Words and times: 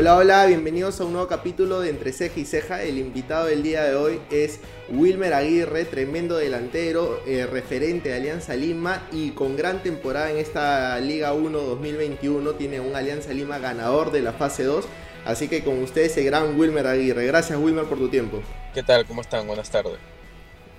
Hola, 0.00 0.16
hola, 0.16 0.46
bienvenidos 0.46 0.98
a 0.98 1.04
un 1.04 1.12
nuevo 1.12 1.28
capítulo 1.28 1.80
de 1.80 1.90
Entre 1.90 2.14
Ceja 2.14 2.40
y 2.40 2.46
Ceja. 2.46 2.82
El 2.82 2.96
invitado 2.96 3.48
del 3.48 3.62
día 3.62 3.84
de 3.84 3.96
hoy 3.96 4.18
es 4.30 4.60
Wilmer 4.88 5.34
Aguirre, 5.34 5.84
tremendo 5.84 6.38
delantero, 6.38 7.20
eh, 7.26 7.44
referente 7.44 8.08
de 8.08 8.14
Alianza 8.14 8.56
Lima 8.56 9.06
y 9.12 9.32
con 9.32 9.58
gran 9.58 9.82
temporada 9.82 10.30
en 10.30 10.38
esta 10.38 10.98
Liga 11.00 11.34
1 11.34 11.50
2021. 11.50 12.52
Tiene 12.52 12.80
un 12.80 12.96
Alianza 12.96 13.34
Lima 13.34 13.58
ganador 13.58 14.10
de 14.10 14.22
la 14.22 14.32
fase 14.32 14.64
2. 14.64 14.86
Así 15.26 15.48
que 15.48 15.62
con 15.62 15.82
ustedes 15.82 16.16
el 16.16 16.24
gran 16.24 16.58
Wilmer 16.58 16.86
Aguirre. 16.86 17.26
Gracias 17.26 17.58
Wilmer 17.58 17.84
por 17.84 17.98
tu 17.98 18.08
tiempo. 18.08 18.40
¿Qué 18.72 18.82
tal? 18.82 19.04
¿Cómo 19.04 19.20
están? 19.20 19.46
Buenas 19.46 19.68
tardes. 19.68 19.98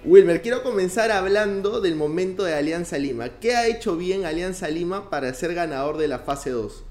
Wilmer, 0.03 0.41
quiero 0.41 0.63
comenzar 0.63 1.11
hablando 1.11 1.79
del 1.79 1.95
momento 1.95 2.43
de 2.43 2.55
Alianza 2.55 2.97
Lima. 2.97 3.29
¿Qué 3.39 3.55
ha 3.55 3.67
hecho 3.67 3.97
bien 3.97 4.25
Alianza 4.25 4.67
Lima 4.69 5.11
para 5.11 5.31
ser 5.35 5.53
ganador 5.53 5.97
de 5.97 6.07
la 6.07 6.17
fase 6.17 6.49
2? 6.49 6.85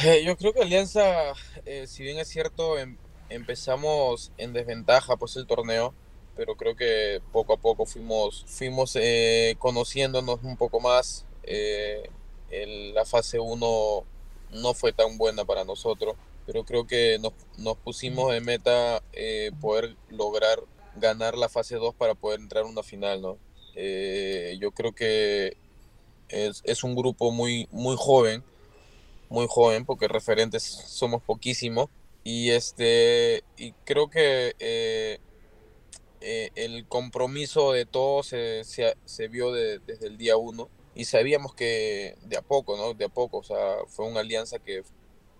Eh, 0.00 0.24
yo 0.24 0.36
creo 0.36 0.52
que 0.52 0.62
Alianza, 0.62 1.34
eh, 1.66 1.86
si 1.86 2.02
bien 2.02 2.18
es 2.18 2.28
cierto, 2.28 2.78
em, 2.78 2.96
empezamos 3.28 4.32
en 4.38 4.52
desventaja 4.52 5.16
pues 5.16 5.36
el 5.36 5.46
torneo, 5.46 5.94
pero 6.34 6.56
creo 6.56 6.74
que 6.76 7.20
poco 7.30 7.52
a 7.52 7.56
poco 7.58 7.84
fuimos, 7.84 8.44
fuimos 8.48 8.96
eh, 8.96 9.54
conociéndonos 9.58 10.40
un 10.42 10.56
poco 10.56 10.80
más. 10.80 11.26
la 12.94 13.04
fase 13.04 13.38
1 13.38 14.04
no 14.50 14.74
fue 14.74 14.92
tan 14.92 15.18
buena 15.18 15.44
para 15.44 15.64
nosotros, 15.64 16.16
pero 16.46 16.64
creo 16.64 16.86
que 16.86 17.18
nos, 17.20 17.32
nos 17.58 17.76
pusimos 17.76 18.32
de 18.32 18.40
meta 18.40 19.02
poder 19.60 19.96
lograr 20.10 20.60
ganar 20.96 21.36
la 21.36 21.48
fase 21.48 21.76
2 21.76 21.94
para 21.94 22.14
poder 22.14 22.40
entrar 22.40 22.64
a 22.64 22.66
una 22.68 22.82
final, 22.82 23.22
¿no? 23.22 23.38
yo 23.74 24.70
creo 24.72 24.92
que 24.92 25.56
es, 26.28 26.62
es 26.64 26.84
un 26.84 26.94
grupo 26.94 27.30
muy, 27.30 27.68
muy 27.70 27.96
joven 27.98 28.42
muy 29.32 29.46
joven, 29.48 29.84
porque 29.84 30.06
referentes 30.06 30.62
somos 30.62 31.22
poquísimos. 31.22 31.88
Y, 32.22 32.50
este, 32.50 33.42
y 33.56 33.72
creo 33.84 34.08
que 34.08 34.54
eh, 34.60 35.18
eh, 36.20 36.50
el 36.54 36.86
compromiso 36.86 37.72
de 37.72 37.84
todos 37.84 38.28
se, 38.28 38.62
se, 38.64 39.28
vio 39.28 39.52
desde 39.52 40.06
el 40.06 40.16
día 40.16 40.36
uno 40.36 40.68
y 40.94 41.06
sabíamos 41.06 41.54
que 41.54 42.16
de 42.22 42.36
a 42.36 42.42
poco, 42.42 42.76
¿no? 42.76 42.94
De 42.94 43.06
a 43.06 43.08
poco, 43.08 43.38
o 43.38 43.42
sea, 43.42 43.78
fue 43.88 44.06
una 44.06 44.20
alianza 44.20 44.58
que 44.60 44.84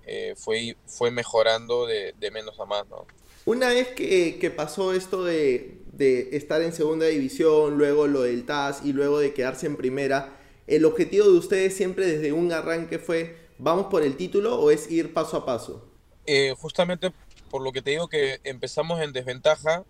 eh, 0.07 0.35
fue, 0.37 0.77
fue 0.87 1.13
mejorando 1.13 1.87
de, 1.87 2.15
de, 2.19 2.31
menos 2.33 2.59
a 2.59 2.65
más, 2.65 2.89
¿no? 2.89 3.07
Una 3.45 3.69
vez 3.69 3.89
que, 3.89 4.39
que 4.41 4.51
pasó 4.51 4.93
esto 4.93 5.25
de, 5.25 5.79
de, 5.93 6.37
estar 6.37 6.63
en 6.63 6.73
segunda 6.73 7.07
división, 7.07 7.77
luego 7.77 8.07
lo 8.07 8.23
del 8.23 8.45
TAS 8.45 8.81
y 8.85 8.93
luego 8.93 9.21
de 9.21 9.35
quedarse 9.35 9.67
en 9.67 9.77
primera, 9.77 10.41
el 10.67 10.85
objetivo 10.85 11.27
de 11.27 11.39
ustedes 11.39 11.77
siempre 11.77 12.07
desde 12.07 12.33
un 12.33 12.51
arranque 12.53 12.99
fue 12.99 13.42
¿Vamos 13.59 13.87
por 13.87 14.03
el 14.03 14.17
título 14.17 14.61
o 14.61 14.71
es 14.71 14.91
ir 14.91 15.13
paso 15.13 15.37
a 15.37 15.47
paso? 15.47 15.89
Eh, 16.27 16.55
justamente 16.57 17.13
por 17.51 17.63
lo 17.63 17.73
que 17.73 17.83
te 17.83 17.91
digo 17.91 18.09
que 18.09 18.41
empezamos 18.45 19.01
en 19.01 19.13
desventaja, 19.13 19.85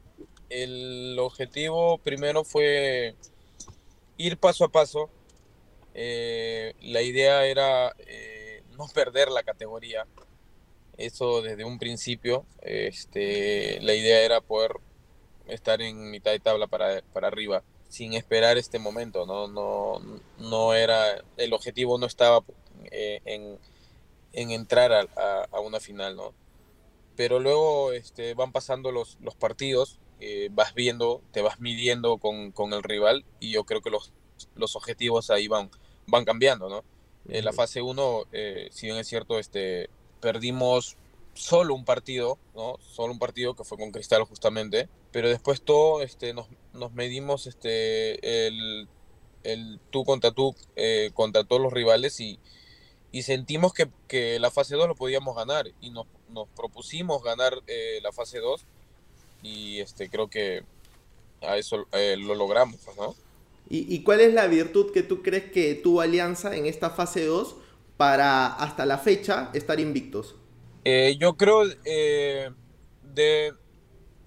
el 0.48 1.16
objetivo 1.18 1.98
primero 1.98 2.44
fue 2.44 3.14
ir 4.16 4.36
paso 4.36 4.64
a 4.64 4.68
paso. 4.68 5.08
Eh, 5.94 6.74
la 6.80 7.02
idea 7.02 7.46
era 7.46 7.94
eh, 7.98 8.62
no 8.76 8.86
perder 8.88 9.30
la 9.30 9.42
categoría. 9.42 10.06
Eso 10.98 11.42
desde 11.42 11.64
un 11.64 11.78
principio. 11.78 12.44
Este, 12.60 13.80
la 13.80 13.94
idea 13.94 14.22
era 14.22 14.40
poder 14.40 14.72
estar 15.46 15.80
en 15.80 16.10
mitad 16.10 16.32
de 16.32 16.40
tabla 16.40 16.66
para, 16.66 17.02
para 17.12 17.28
arriba 17.28 17.62
sin 17.92 18.14
esperar 18.14 18.56
este 18.56 18.78
momento. 18.78 19.26
No, 19.26 19.48
no, 19.48 20.00
no 20.38 20.74
era, 20.74 21.22
el 21.36 21.52
objetivo 21.52 21.98
no 21.98 22.06
estaba 22.06 22.42
eh, 22.90 23.20
en, 23.24 23.58
entrar 24.50 24.92
a, 24.92 25.60
una 25.60 25.80
final, 25.80 26.16
¿no? 26.16 26.32
Pero 27.16 27.38
luego 27.38 27.92
este, 27.92 28.34
van 28.34 28.52
pasando 28.52 28.90
los, 28.90 29.18
los 29.20 29.34
partidos, 29.34 30.00
eh, 30.20 30.48
vas 30.52 30.74
viendo, 30.74 31.22
te 31.32 31.42
vas 31.42 31.60
midiendo 31.60 32.18
con, 32.18 32.72
el 32.72 32.82
rival 32.82 33.24
y 33.40 33.52
yo 33.52 33.64
creo 33.64 33.82
que 33.82 33.90
los, 33.90 34.12
los 34.54 34.76
objetivos 34.76 35.30
ahí 35.30 35.48
van, 35.48 35.70
van 36.06 36.24
cambiando, 36.24 36.68
¿no? 36.68 36.84
En 37.28 37.44
la 37.44 37.52
fase 37.52 37.82
1, 37.82 38.24
eh, 38.32 38.68
si 38.72 38.86
bien 38.86 38.98
es 38.98 39.06
cierto, 39.06 39.38
este, 39.38 39.90
perdimos 40.20 40.96
solo 41.34 41.74
un 41.74 41.84
partido, 41.84 42.38
¿no? 42.54 42.78
Solo 42.80 43.12
un 43.12 43.18
partido 43.18 43.54
que 43.54 43.64
fue 43.64 43.78
con 43.78 43.92
Cristal 43.92 44.24
justamente, 44.24 44.88
pero 45.12 45.28
después 45.28 45.62
todo, 45.62 46.02
este, 46.02 46.34
nos, 46.34 46.48
nos 46.72 46.92
medimos 46.92 47.46
este, 47.46 48.46
el, 48.46 48.88
el 49.44 49.78
tú 49.90 50.04
contra 50.04 50.32
tú 50.32 50.56
contra 51.14 51.44
todos 51.44 51.60
los 51.60 51.72
rivales 51.72 52.18
y, 52.20 52.40
y 53.12 53.22
sentimos 53.22 53.74
que, 53.74 53.88
que, 54.08 54.38
la 54.40 54.50
fase 54.50 54.74
2 54.74 54.88
lo 54.88 54.94
podíamos 54.94 55.36
ganar 55.36 55.70
y 55.82 55.90
nos, 55.90 56.06
nos 56.30 56.48
propusimos 56.48 57.22
ganar 57.22 57.52
eh, 57.66 58.00
la 58.02 58.10
fase 58.10 58.38
2 58.38 58.64
y 59.42 59.80
este 59.80 60.08
creo 60.08 60.28
que 60.28 60.64
a 61.42 61.58
eso 61.58 61.86
eh, 61.92 62.16
lo 62.18 62.34
logramos, 62.34 62.80
pues, 62.82 62.96
¿no? 62.96 63.14
¿Y, 63.68 63.94
¿Y, 63.94 64.02
cuál 64.02 64.20
es 64.20 64.32
la 64.32 64.46
virtud 64.46 64.92
que 64.92 65.02
tú 65.02 65.22
crees 65.22 65.52
que 65.52 65.74
tuvo 65.74 66.00
Alianza 66.00 66.56
en 66.56 66.66
esta 66.66 66.90
fase 66.90 67.26
2 67.26 67.54
para 67.98 68.46
hasta 68.46 68.86
la 68.86 68.98
fecha 68.98 69.50
estar 69.52 69.78
invictos? 69.78 70.34
Eh, 70.84 71.16
yo 71.20 71.36
creo 71.36 71.64
de, 71.66 73.54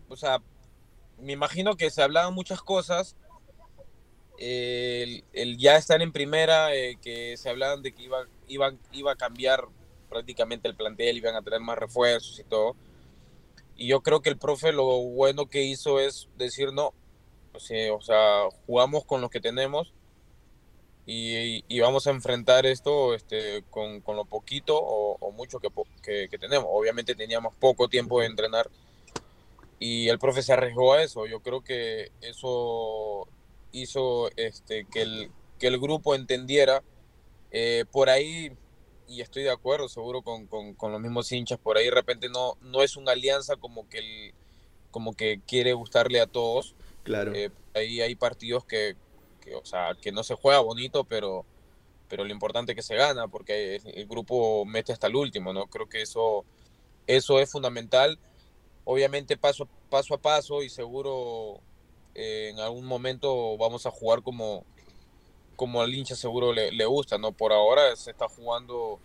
o 0.08 0.16
sea, 0.16 0.42
me 1.20 1.34
imagino 1.34 1.76
que 1.76 1.90
se 1.90 2.04
hablaban 2.04 2.34
muchas 2.34 2.62
cosas, 2.62 3.16
el, 4.38 5.24
el, 5.34 5.58
ya 5.58 5.78
estar 5.78 6.02
en 6.02 6.12
primera, 6.12 6.70
que 7.02 7.36
se 7.38 7.50
hablaban 7.50 7.82
de 7.82 7.94
que 7.94 8.04
iba 8.04 8.26
iban, 8.48 8.80
iba 8.92 9.12
a 9.12 9.16
cambiar 9.16 9.66
prácticamente 10.10 10.68
el 10.68 10.76
plantel, 10.76 11.18
iban 11.18 11.36
a 11.36 11.42
tener 11.42 11.60
más 11.60 11.78
refuerzos 11.78 12.40
y 12.40 12.44
todo. 12.44 12.76
Y 13.76 13.88
yo 13.88 14.02
creo 14.02 14.22
que 14.22 14.30
el 14.30 14.38
profe 14.38 14.72
lo 14.72 14.86
bueno 14.86 15.48
que 15.48 15.64
hizo 15.64 16.00
es 16.00 16.30
decir, 16.38 16.72
no, 16.72 16.94
o 17.54 18.02
sea, 18.02 18.44
jugamos 18.66 19.06
con 19.06 19.22
lo 19.22 19.30
que 19.30 19.40
tenemos 19.40 19.94
y, 21.06 21.80
vamos 21.80 22.08
a 22.08 22.12
enfrentar 22.12 22.66
esto 22.66 23.14
este, 23.14 23.64
con, 23.70 24.02
con 24.02 24.16
lo 24.16 24.26
poquito 24.26 24.78
o, 24.78 25.32
mucho 25.32 25.60
que, 25.60 25.70
que, 26.30 26.38
tenemos. 26.38 26.68
Obviamente 26.70 27.16
teníamos 27.16 27.54
poco 27.56 27.88
tiempo 27.88 28.22
de 28.22 28.28
entrenar 28.28 28.70
y 29.80 30.08
el 30.10 30.18
profe 30.18 30.42
se 30.42 30.54
arriesgó 30.54 30.94
a 30.94 31.04
eso. 31.04 31.28
Yo 31.28 31.42
creo 31.42 31.64
que 31.64 32.12
eso 32.22 33.28
hizo 33.72 34.30
este, 34.36 34.86
que, 34.92 35.02
el, 35.02 35.32
que 35.60 35.68
el 35.68 35.80
grupo 35.80 36.16
entendiera 36.16 36.82
eh, 37.58 37.86
por 37.90 38.10
ahí, 38.10 38.52
y 39.08 39.22
estoy 39.22 39.44
de 39.44 39.50
acuerdo, 39.50 39.88
seguro 39.88 40.24
con, 40.24 40.46
con, 40.46 40.92
los 40.92 41.00
mismos 41.00 41.32
hinchas, 41.32 41.58
por 41.58 41.78
ahí 41.78 41.86
de 41.86 41.92
repente 41.92 42.28
no, 42.28 42.58
no 42.60 42.84
es 42.84 42.98
una 42.98 43.14
alianza 43.14 43.56
como 43.56 43.88
que, 43.88 44.00
el, 44.00 44.34
como 44.92 45.14
que 45.14 45.40
quiere 45.48 45.72
gustarle 45.72 46.20
a 46.20 46.28
todos. 46.28 46.76
Claro. 47.04 47.34
Eh, 47.34 47.52
ahí 47.74 48.02
hay 48.02 48.14
partidos 48.16 48.66
que, 48.66 48.98
que, 49.40 49.56
o 49.56 49.64
sea, 49.64 49.96
que 50.02 50.12
no 50.12 50.22
se 50.24 50.36
juega 50.36 50.60
bonito, 50.60 51.06
pero, 51.06 51.46
pero 52.10 52.26
lo 52.26 52.34
importante 52.34 52.74
es 52.74 52.76
que 52.76 52.82
se 52.82 52.96
gana, 52.96 53.30
porque 53.30 53.78
el, 53.86 54.06
grupo 54.06 54.66
mete 54.66 54.92
hasta 54.92 55.08
el 55.08 55.16
último, 55.16 55.54
¿no? 55.54 55.68
Creo 55.68 55.88
que 55.88 56.02
eso, 56.02 56.44
eso 57.08 57.40
es 57.40 57.50
fundamental. 57.50 58.20
Obviamente 58.84 59.38
paso, 59.38 59.70
paso 59.90 60.16
a 60.16 60.18
paso 60.18 60.62
y 60.62 60.68
seguro 60.68 61.62
eh, 62.16 62.50
en 62.52 62.60
algún 62.60 62.86
momento 62.86 63.56
vamos 63.56 63.86
a 63.86 63.92
jugar 63.92 64.24
como, 64.24 64.66
como 65.56 65.82
al 65.82 65.94
hincha 65.94 66.16
seguro 66.16 66.54
le, 66.54 66.86
gusta, 66.86 67.18
¿no? 67.18 67.32
Por 67.32 67.54
ahora 67.54 67.96
se 67.96 68.12
está 68.12 68.28
jugando 68.28 69.00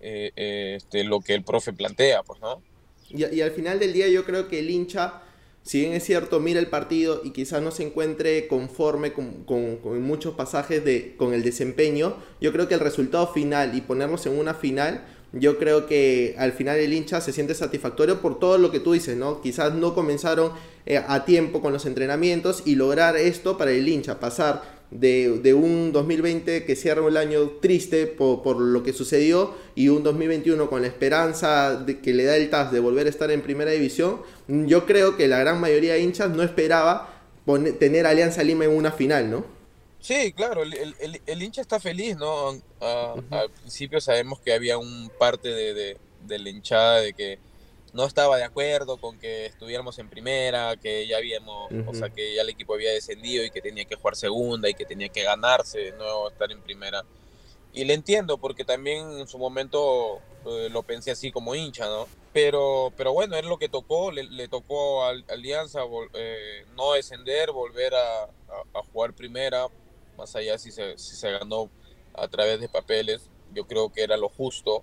eh, 0.00 0.32
eh, 0.36 0.74
este, 0.76 1.04
lo 1.04 1.20
que 1.20 1.34
el 1.34 1.44
profe 1.44 1.72
plantea, 1.72 2.22
pues, 2.22 2.40
¿no? 2.40 2.62
Y, 3.08 3.40
al 3.40 3.50
final 3.50 3.78
del 3.78 3.92
día 3.92 4.08
yo 4.08 4.24
creo 4.24 4.48
que 4.48 4.58
el 4.58 4.70
hincha, 4.70 5.22
si 5.62 5.80
bien 5.80 5.92
es 5.92 6.04
cierto, 6.04 6.40
mira 6.40 6.60
el 6.60 6.68
partido 6.68 7.20
y 7.24 7.30
quizás 7.30 7.62
no 7.62 7.70
se 7.70 7.84
encuentre 7.84 8.48
conforme 8.48 9.12
con, 9.12 9.44
muchos 10.02 10.34
pasajes 10.34 10.84
de, 10.84 11.14
con 11.16 11.34
el 11.34 11.42
desempeño, 11.42 12.16
yo 12.40 12.52
creo 12.52 12.68
que 12.68 12.74
el 12.74 12.80
resultado 12.80 13.26
final 13.28 13.76
y 13.76 13.82
ponernos 13.82 14.24
en 14.26 14.38
una 14.38 14.54
final 14.54 15.04
yo 15.32 15.58
creo 15.58 15.86
que 15.86 16.34
al 16.38 16.52
final 16.52 16.78
el 16.78 16.92
hincha 16.92 17.20
se 17.20 17.32
siente 17.32 17.54
satisfactorio 17.54 18.20
por 18.20 18.38
todo 18.38 18.58
lo 18.58 18.70
que 18.70 18.80
tú 18.80 18.92
dices, 18.92 19.16
¿no? 19.16 19.40
Quizás 19.40 19.72
no 19.72 19.94
comenzaron 19.94 20.52
eh, 20.84 21.02
a 21.06 21.24
tiempo 21.24 21.62
con 21.62 21.72
los 21.72 21.86
entrenamientos 21.86 22.62
y 22.66 22.74
lograr 22.74 23.16
esto 23.16 23.56
para 23.56 23.70
el 23.70 23.88
hincha, 23.88 24.20
pasar 24.20 24.62
de, 24.92 25.54
un 25.54 25.92
2020 25.92 26.64
que 26.64 26.76
cierra 26.76 27.06
el 27.06 27.16
año 27.16 27.50
triste 27.60 28.06
por, 28.06 28.60
lo 28.60 28.82
que 28.82 28.92
sucedió 28.92 29.54
y 29.74 29.88
un 29.88 30.02
2021 30.02 30.68
con 30.68 30.82
la 30.82 30.88
esperanza 30.88 31.76
de 31.76 32.00
que 32.00 32.12
le 32.12 32.24
da 32.24 32.36
el 32.36 32.50
TAS 32.50 32.72
de 32.72 32.80
volver 32.80 33.06
a 33.06 33.10
estar 33.10 33.30
en 33.30 33.42
primera 33.42 33.70
división, 33.70 34.22
yo 34.48 34.86
creo 34.86 35.16
que 35.16 35.28
la 35.28 35.38
gran 35.38 35.60
mayoría 35.60 35.94
de 35.94 36.00
hinchas 36.00 36.30
no 36.30 36.42
esperaba 36.42 37.22
tener 37.78 38.06
Alianza 38.06 38.42
Lima 38.42 38.64
en 38.64 38.72
una 38.72 38.92
final, 38.92 39.30
¿no? 39.30 39.44
Sí, 40.00 40.32
claro, 40.32 40.62
el, 40.62 41.42
hincha 41.42 41.60
está 41.60 41.78
feliz, 41.78 42.16
¿no? 42.16 42.60
Al 42.80 43.50
principio 43.60 44.00
sabemos 44.00 44.40
que 44.40 44.52
había 44.52 44.76
un 44.76 45.10
parte 45.18 45.48
de, 45.48 45.74
de, 45.74 45.96
de 46.26 46.38
la 46.38 46.50
hinchada 46.50 47.00
de 47.00 47.12
que 47.12 47.38
no 47.92 48.06
estaba 48.06 48.38
de 48.38 48.44
acuerdo 48.44 48.96
con 48.96 49.18
que 49.18 49.46
estuviéramos 49.46 49.98
en 49.98 50.08
primera, 50.08 50.76
que 50.76 51.06
ya 51.06 51.18
habíamos, 51.18 51.70
o 51.86 51.94
sea, 51.94 52.08
que 52.10 52.34
ya 52.34 52.42
el 52.42 52.48
equipo 52.48 52.74
había 52.74 52.90
descendido 52.90 53.44
y 53.44 53.50
que 53.50 53.60
tenía 53.60 53.84
que 53.84 53.96
jugar 53.96 54.16
segunda 54.16 54.68
y 54.68 54.74
que 54.74 54.86
tenía 54.86 55.10
que 55.10 55.22
ganarse, 55.22 55.92
no 55.92 56.28
estar 56.28 56.50
en 56.50 56.62
primera. 56.62 57.04
Y 57.74 57.84
le 57.84 57.94
entiendo, 57.94 58.38
porque 58.38 58.64
también 58.64 59.18
en 59.18 59.26
su 59.26 59.38
momento 59.38 60.20
eh, 60.46 60.68
lo 60.70 60.82
pensé 60.82 61.10
así 61.10 61.30
como 61.30 61.54
hincha, 61.54 61.86
¿no? 61.86 62.06
Pero, 62.32 62.92
pero 62.96 63.12
bueno, 63.12 63.36
es 63.36 63.44
lo 63.44 63.58
que 63.58 63.68
tocó, 63.68 64.10
le, 64.10 64.48
tocó 64.48 65.04
a 65.04 65.10
Alianza 65.28 65.80
eh, 66.14 66.64
no 66.76 66.92
descender, 66.92 67.52
volver 67.52 67.94
a, 67.94 68.24
a, 68.24 68.82
jugar 68.90 69.12
primera, 69.12 69.66
más 70.16 70.34
allá 70.34 70.58
si 70.58 70.70
se, 70.70 70.96
si 70.98 71.14
se 71.14 71.30
ganó 71.30 71.70
a 72.14 72.28
través 72.28 72.60
de 72.60 72.68
papeles, 72.68 73.28
yo 73.54 73.66
creo 73.66 73.92
que 73.92 74.02
era 74.02 74.16
lo 74.16 74.28
justo. 74.28 74.82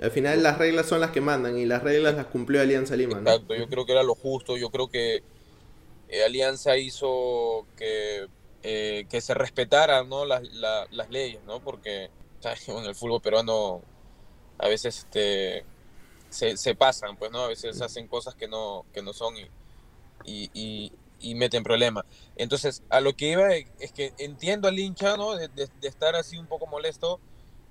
Al 0.00 0.10
final 0.10 0.42
las 0.42 0.58
reglas 0.58 0.86
son 0.86 1.00
las 1.00 1.10
que 1.10 1.20
mandan 1.20 1.58
y 1.58 1.66
las 1.66 1.82
reglas 1.82 2.14
las 2.14 2.26
cumplió 2.26 2.60
Alianza 2.60 2.94
Lima. 2.96 3.18
Exacto, 3.18 3.54
yo 3.54 3.68
creo 3.68 3.84
que 3.84 3.92
era 3.92 4.02
lo 4.02 4.14
justo, 4.14 4.56
yo 4.56 4.70
creo 4.70 4.88
que 4.88 5.22
eh, 6.08 6.24
Alianza 6.24 6.76
hizo 6.76 7.66
que, 7.76 8.28
eh, 8.62 9.06
que 9.10 9.20
se 9.20 9.34
respetaran 9.34 10.08
¿no? 10.08 10.24
las, 10.24 10.42
las 10.52 11.10
leyes, 11.10 11.42
¿no? 11.44 11.60
porque 11.60 12.10
en 12.68 12.84
el 12.84 12.94
fútbol 12.94 13.20
peruano 13.20 13.82
a 14.58 14.68
veces 14.68 14.98
este, 14.98 15.64
se, 16.30 16.56
se, 16.56 16.74
pasan, 16.74 17.16
pues, 17.16 17.30
¿no? 17.30 17.42
A 17.42 17.48
veces 17.48 17.80
hacen 17.80 18.08
cosas 18.08 18.34
que 18.34 18.48
no, 18.48 18.84
que 18.92 19.02
no 19.02 19.12
son 19.12 19.34
y, 20.24 20.50
y, 20.52 20.92
y, 21.20 21.34
meten 21.34 21.62
problemas. 21.62 22.04
Entonces, 22.36 22.82
a 22.90 23.00
lo 23.00 23.14
que 23.14 23.30
iba 23.30 23.54
es 23.54 23.92
que 23.92 24.12
entiendo 24.18 24.68
al 24.68 24.78
hincha, 24.78 25.16
¿no? 25.16 25.36
De, 25.36 25.48
de, 25.48 25.68
estar 25.82 26.16
así 26.16 26.36
un 26.36 26.46
poco 26.46 26.66
molesto 26.66 27.20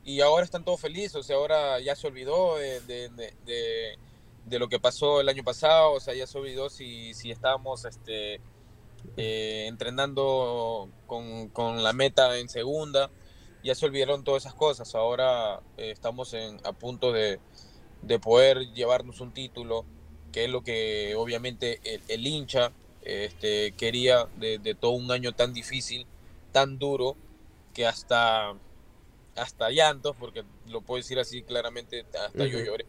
y 0.07 0.21
ahora 0.21 0.44
están 0.44 0.63
todos 0.63 0.81
felices, 0.81 1.15
o 1.15 1.21
sea, 1.24 1.36
ahora 1.36 1.80
ya 1.80 1.95
se 1.95 2.07
olvidó 2.07 2.56
de, 2.56 2.80
de, 2.81 4.57
lo 4.57 4.68
que 4.69 4.80
pasó 4.80 5.21
el 5.21 5.30
año 5.30 5.44
pasado, 5.44 5.92
o 5.92 6.00
sea, 6.00 6.15
ya 6.15 6.25
se 6.25 6.38
olvidó 6.39 6.69
si, 6.69 7.13
si 7.13 7.30
estábamos 7.30 7.86
este, 7.86 8.39
eh, 9.18 9.65
entrenando 9.68 10.89
con, 11.06 11.50
con 11.50 11.83
la 11.83 11.94
meta 11.94 12.39
en 12.39 12.50
segunda 12.50 13.12
ya 13.68 13.75
se 13.75 13.86
olvidaron 13.86 14.24
todas 14.24 14.44
esas 14.44 14.54
cosas. 14.54 14.95
Ahora 14.95 15.62
eh, 15.77 15.92
estamos 15.92 16.33
en, 16.33 16.57
a 16.63 16.71
punto 16.71 17.12
de, 17.12 17.39
de, 18.01 18.19
poder 18.19 18.71
llevarnos 18.74 19.19
un 19.19 19.33
título, 19.33 19.86
que 20.31 20.45
es 20.45 20.50
lo 20.50 20.63
que 20.63 21.15
obviamente 21.18 21.81
el, 22.07 22.25
hincha 22.25 22.71
este, 23.01 23.74
quería 23.74 24.27
de, 24.38 24.75
todo 24.80 24.92
un 24.92 25.12
año 25.12 25.33
tan 25.33 25.54
difícil, 25.54 26.06
tan 26.51 26.80
duro, 26.80 27.15
que 27.74 27.86
hasta, 27.86 28.54
hasta 29.38 29.69
llantos, 29.69 30.16
porque 30.18 30.44
lo 30.68 30.81
puedo 30.81 30.98
decir 30.98 31.19
así 31.19 31.44
claramente, 31.44 32.06
hasta 32.25 32.45
yo 32.45 32.60
lloré. 32.60 32.86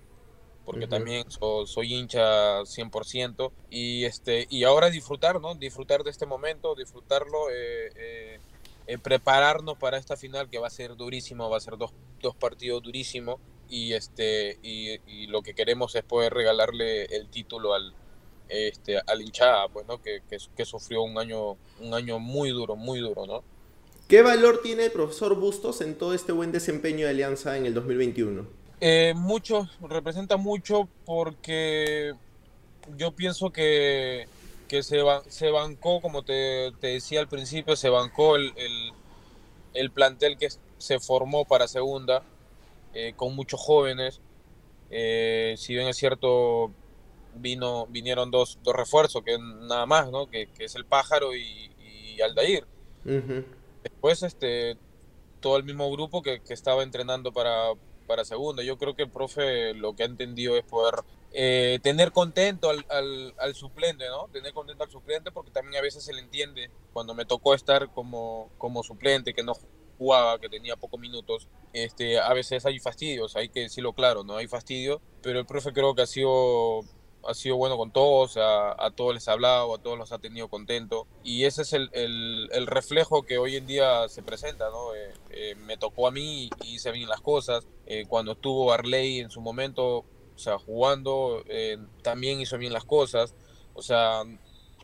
Porque 0.65 0.87
también 0.87 1.25
soy 1.31 1.95
hincha 1.95 2.61
100%. 2.61 3.53
Y, 3.71 4.05
este, 4.05 4.47
y 4.51 4.65
ahora 4.65 4.91
disfrutar, 4.91 5.41
¿no? 5.41 5.55
Disfrutar 5.55 6.05
de 6.05 6.11
este 6.11 6.27
momento, 6.27 6.75
disfrutarlo. 6.75 7.49
Eh, 7.51 7.91
eh, 7.97 8.41
eh, 8.89 8.97
prepararnos 8.97 9.77
para 9.77 9.99
esta 9.99 10.17
final 10.17 10.49
que 10.49 10.59
va 10.59 10.69
a 10.69 10.71
ser 10.71 10.97
durísimo, 10.97 11.51
va 11.51 11.59
a 11.59 11.61
ser 11.61 11.77
dos, 11.77 11.93
dos 12.23 12.35
partidos 12.35 12.83
durísimos 12.83 13.39
y, 13.69 13.93
este, 13.93 14.59
y, 14.63 15.27
lo 15.27 15.43
que 15.43 15.53
queremos 15.53 15.95
es 15.95 16.03
poder 16.05 16.33
regalarle 16.33 17.05
el 17.05 17.29
título 17.29 17.75
al, 17.75 17.93
este, 18.49 18.99
al 19.07 19.21
hinchada, 19.21 19.69
pues, 19.69 19.87
¿no? 19.87 20.01
Que, 20.01 20.23
que, 20.27 20.65
sufrió 20.65 21.03
un 21.03 21.19
año, 21.19 21.59
un 21.81 21.93
año 21.93 22.19
muy 22.19 22.49
duro, 22.49 22.77
muy 22.77 23.01
duro, 23.01 23.27
¿no? 23.27 23.45
¿Qué 24.09 24.23
valor 24.23 24.61
tiene 24.63 24.87
el 24.87 24.91
profesor 24.91 25.35
Bustos 25.37 25.83
en 25.83 25.95
todo 25.95 26.15
este 26.15 26.33
buen 26.33 26.51
desempeño 26.51 27.05
de 27.05 27.11
Alianza 27.11 27.59
en 27.59 27.67
el 27.67 27.75
2021? 27.75 28.47
Eh, 28.81 29.13
mucho, 29.15 29.69
representa 29.83 30.39
mucho 30.39 30.89
porque 31.05 32.15
yo 32.97 33.13
pienso 33.13 33.51
que 33.51 34.27
que 34.69 34.83
se, 34.83 35.03
se 35.29 35.51
bancó, 35.51 36.01
como 36.01 36.23
te, 36.23 36.73
decía 36.81 37.21
al 37.21 37.29
principio, 37.29 37.75
se 37.75 37.89
bancó 37.89 38.37
el, 38.37 38.53
el, 39.75 39.91
plantel 39.91 40.37
que 40.37 40.49
se 40.77 41.01
formó 41.01 41.45
para 41.45 41.67
segunda, 41.67 42.23
eh, 42.95 43.15
con 43.17 43.35
muchos 43.35 43.61
jóvenes. 43.61 44.21
Eh, 44.91 45.55
si 45.57 45.75
bien 45.75 45.89
es 45.89 45.97
cierto, 45.97 46.71
vino, 47.35 47.87
vinieron 47.87 48.31
dos, 48.31 48.59
dos 48.63 48.77
refuerzos, 48.77 49.23
que 49.25 49.39
nada 49.39 49.87
más, 49.87 50.11
¿no? 50.11 50.27
que, 50.27 50.49
es 50.59 50.75
el 50.77 50.85
pájaro 50.85 51.35
y, 51.35 51.71
y 51.81 52.21
Aldair. 52.21 52.67
Después, 53.83 54.23
este, 54.23 54.77
todo 55.41 55.57
el 55.57 55.65
mismo 55.65 55.91
grupo 55.91 56.23
que, 56.23 56.41
que 56.41 56.55
estaba 56.55 56.83
entrenando 56.83 57.33
para, 57.33 57.73
para 58.09 58.25
segunda. 58.25 58.65
Yo 58.65 58.77
creo 58.79 58.97
que 58.97 59.05
el 59.05 59.11
profe 59.11 59.75
lo 59.75 59.95
que 59.95 60.03
ha 60.03 60.07
entendido 60.07 60.57
es 60.57 60.65
poder 60.65 61.05
eh, 61.33 61.79
tener 61.83 62.11
contento 62.11 62.71
al, 62.71 62.85
al, 63.39 63.55
suplente, 63.55 64.09
¿no? 64.09 64.27
Tener 64.33 64.53
contento 64.53 64.83
al 64.83 64.91
suplente 64.91 65.31
porque 65.31 65.53
también 65.53 65.77
a 65.77 65.83
veces 65.83 66.03
se 66.03 66.13
le 66.13 66.21
entiende 66.21 66.71
cuando 66.93 67.15
me 67.15 67.27
tocó 67.27 67.55
estar 67.55 67.93
como, 67.93 68.51
como 68.59 68.83
suplente, 68.83 69.35
que 69.35 69.45
no 69.45 69.55
jugaba, 69.99 70.41
que 70.41 70.49
tenía 70.49 70.77
pocos 70.77 70.99
minutos, 70.99 71.49
este, 71.73 72.19
a 72.19 72.33
veces 72.33 72.65
hay 72.65 72.79
fastidios, 72.79 73.37
hay 73.37 73.49
que 73.49 73.61
decirlo 73.61 73.93
claro, 73.93 74.25
¿no? 74.25 74.37
Hay 74.37 74.47
fastidio, 74.47 75.03
pero 75.23 75.41
el 75.41 75.47
profe 75.47 75.73
creo 75.73 75.95
que 75.95 76.03
ha 76.03 76.07
sido 76.07 76.81
ha 77.27 77.35
sido 77.35 77.57
bueno 77.57 77.77
con 77.77 77.91
todos, 77.91 78.37
a, 78.37 78.73
a, 78.85 78.91
todos 78.91 79.15
les 79.15 79.29
ha 79.29 79.33
hablado, 79.33 79.75
a 79.75 79.79
todos 79.79 79.99
los 79.99 80.13
ha 80.13 80.19
tenido 80.19 80.49
contento 80.49 81.07
y 81.25 81.45
ese 81.45 81.63
es 81.63 81.73
el, 81.73 81.91
el, 81.93 82.49
el 82.53 82.67
reflejo 82.67 83.23
que 83.23 83.39
hoy 83.39 83.57
en 83.57 83.67
día 83.67 84.09
se 84.09 84.23
presenta, 84.23 84.71
¿no? 84.71 84.95
Eh, 84.95 85.13
eh, 85.31 85.55
me 85.57 85.77
tocó 85.77 86.07
a 86.07 86.11
mí 86.11 86.51
y 86.63 86.75
hice 86.75 86.91
bien 86.93 87.09
las 87.09 87.21
cosas, 87.21 87.67
cuando 88.09 88.33
estuvo 88.33 88.71
Arley 88.71 89.21
en 89.21 89.31
su 89.31 89.41
momento 89.41 90.05
o 90.39 90.41
sea, 90.41 90.57
jugando 90.57 91.43
eh, 91.49 91.79
también 92.03 92.41
hizo 92.41 92.59
bien 92.59 92.73
las 92.73 92.85
cosas. 92.85 93.35
O 93.75 93.83
sea, 93.83 94.23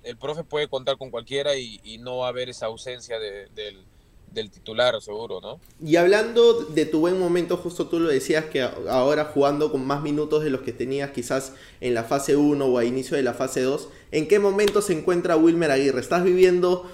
el 0.02 0.16
profe 0.16 0.42
puede 0.42 0.66
contar 0.66 0.98
con 0.98 1.12
cualquiera 1.12 1.54
y, 1.54 1.98
no 2.00 2.18
va 2.18 2.26
a 2.26 2.30
haber 2.30 2.48
esa 2.48 2.66
ausencia 2.66 3.20
del, 3.20 3.86
del, 4.34 4.50
titular, 4.50 5.00
seguro, 5.00 5.40
¿no? 5.40 5.60
Y 5.82 5.96
hablando 5.96 6.54
de 6.64 6.86
tu 6.86 7.00
buen 7.00 7.18
momento, 7.18 7.56
justo 7.56 7.86
tú 7.86 8.00
lo 8.00 8.08
decías 8.08 8.46
que 8.46 8.62
ahora 8.62 9.26
jugando 9.26 9.70
con 9.70 9.86
más 9.86 10.02
minutos 10.02 10.44
de 10.44 10.50
los 10.50 10.62
que 10.62 10.72
tenías 10.72 11.10
quizás 11.10 11.52
en 11.80 11.94
la 11.94 12.04
fase 12.04 12.36
1 12.36 12.64
o 12.64 12.78
a 12.78 12.84
inicio 12.84 13.16
de 13.16 13.22
la 13.22 13.34
fase 13.34 13.62
2, 13.62 13.88
¿en 14.12 14.28
qué 14.28 14.38
momento 14.38 14.82
se 14.82 14.92
encuentra 14.92 15.36
Wilmer 15.36 15.70
Aguirre? 15.70 16.00
¿Estás 16.00 16.24
viviendo, 16.24 16.84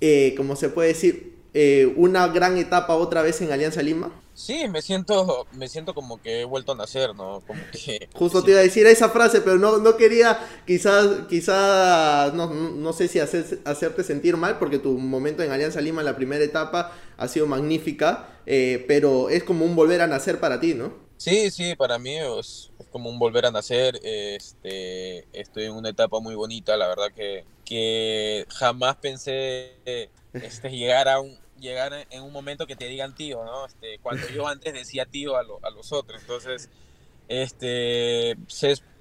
eh, 0.00 0.34
como 0.36 0.56
se 0.56 0.68
puede 0.68 0.88
decir, 0.88 1.31
eh, 1.54 1.92
una 1.96 2.28
gran 2.28 2.56
etapa 2.56 2.94
otra 2.94 3.22
vez 3.22 3.40
en 3.40 3.52
Alianza 3.52 3.82
Lima? 3.82 4.10
Sí, 4.34 4.66
me 4.68 4.80
siento, 4.80 5.46
me 5.52 5.68
siento 5.68 5.92
como 5.92 6.20
que 6.20 6.40
he 6.40 6.44
vuelto 6.44 6.72
a 6.72 6.74
nacer, 6.74 7.14
¿no? 7.14 7.42
Como 7.46 7.60
que, 7.72 8.08
Justo 8.14 8.42
te 8.42 8.52
iba 8.52 8.60
a 8.60 8.62
decir 8.62 8.86
esa 8.86 9.10
frase, 9.10 9.42
pero 9.42 9.58
no, 9.58 9.76
no 9.78 9.96
quería 9.96 10.38
quizás, 10.66 11.26
quizás, 11.28 12.32
no, 12.32 12.48
no 12.48 12.92
sé 12.94 13.08
si 13.08 13.18
hacer, 13.18 13.60
hacerte 13.64 14.02
sentir 14.02 14.38
mal, 14.38 14.58
porque 14.58 14.78
tu 14.78 14.96
momento 14.96 15.42
en 15.42 15.50
Alianza 15.50 15.82
Lima 15.82 16.00
en 16.00 16.06
la 16.06 16.16
primera 16.16 16.42
etapa 16.42 16.92
ha 17.18 17.28
sido 17.28 17.46
magnífica, 17.46 18.40
eh, 18.46 18.84
pero 18.88 19.28
es 19.28 19.44
como 19.44 19.66
un 19.66 19.76
volver 19.76 20.00
a 20.00 20.06
nacer 20.06 20.40
para 20.40 20.58
ti, 20.58 20.72
¿no? 20.72 20.94
Sí, 21.18 21.50
sí, 21.50 21.76
para 21.76 21.98
mí 21.98 22.16
es, 22.16 22.70
como 22.90 23.10
un 23.10 23.18
volver 23.18 23.44
a 23.46 23.50
nacer, 23.50 24.00
este, 24.02 25.26
estoy 25.38 25.66
en 25.66 25.72
una 25.72 25.90
etapa 25.90 26.18
muy 26.20 26.34
bonita, 26.34 26.76
la 26.76 26.88
verdad 26.88 27.12
que, 27.14 27.44
que 27.64 28.46
jamás 28.48 28.96
pensé 28.96 29.76
este, 30.32 30.70
llegar 30.70 31.08
a 31.08 31.20
un, 31.20 31.38
llegar 31.62 32.06
en 32.10 32.22
un 32.22 32.32
momento 32.32 32.66
que 32.66 32.76
te 32.76 32.86
digan 32.86 33.14
tío, 33.14 33.44
¿no? 33.44 33.64
Este, 33.64 33.98
cuando 34.00 34.28
yo 34.28 34.46
antes 34.46 34.74
decía 34.74 35.06
tío 35.06 35.36
a, 35.36 35.40
a 35.40 35.70
los 35.70 35.92
otros. 35.92 36.20
Entonces, 36.20 36.68
este, 37.28 38.36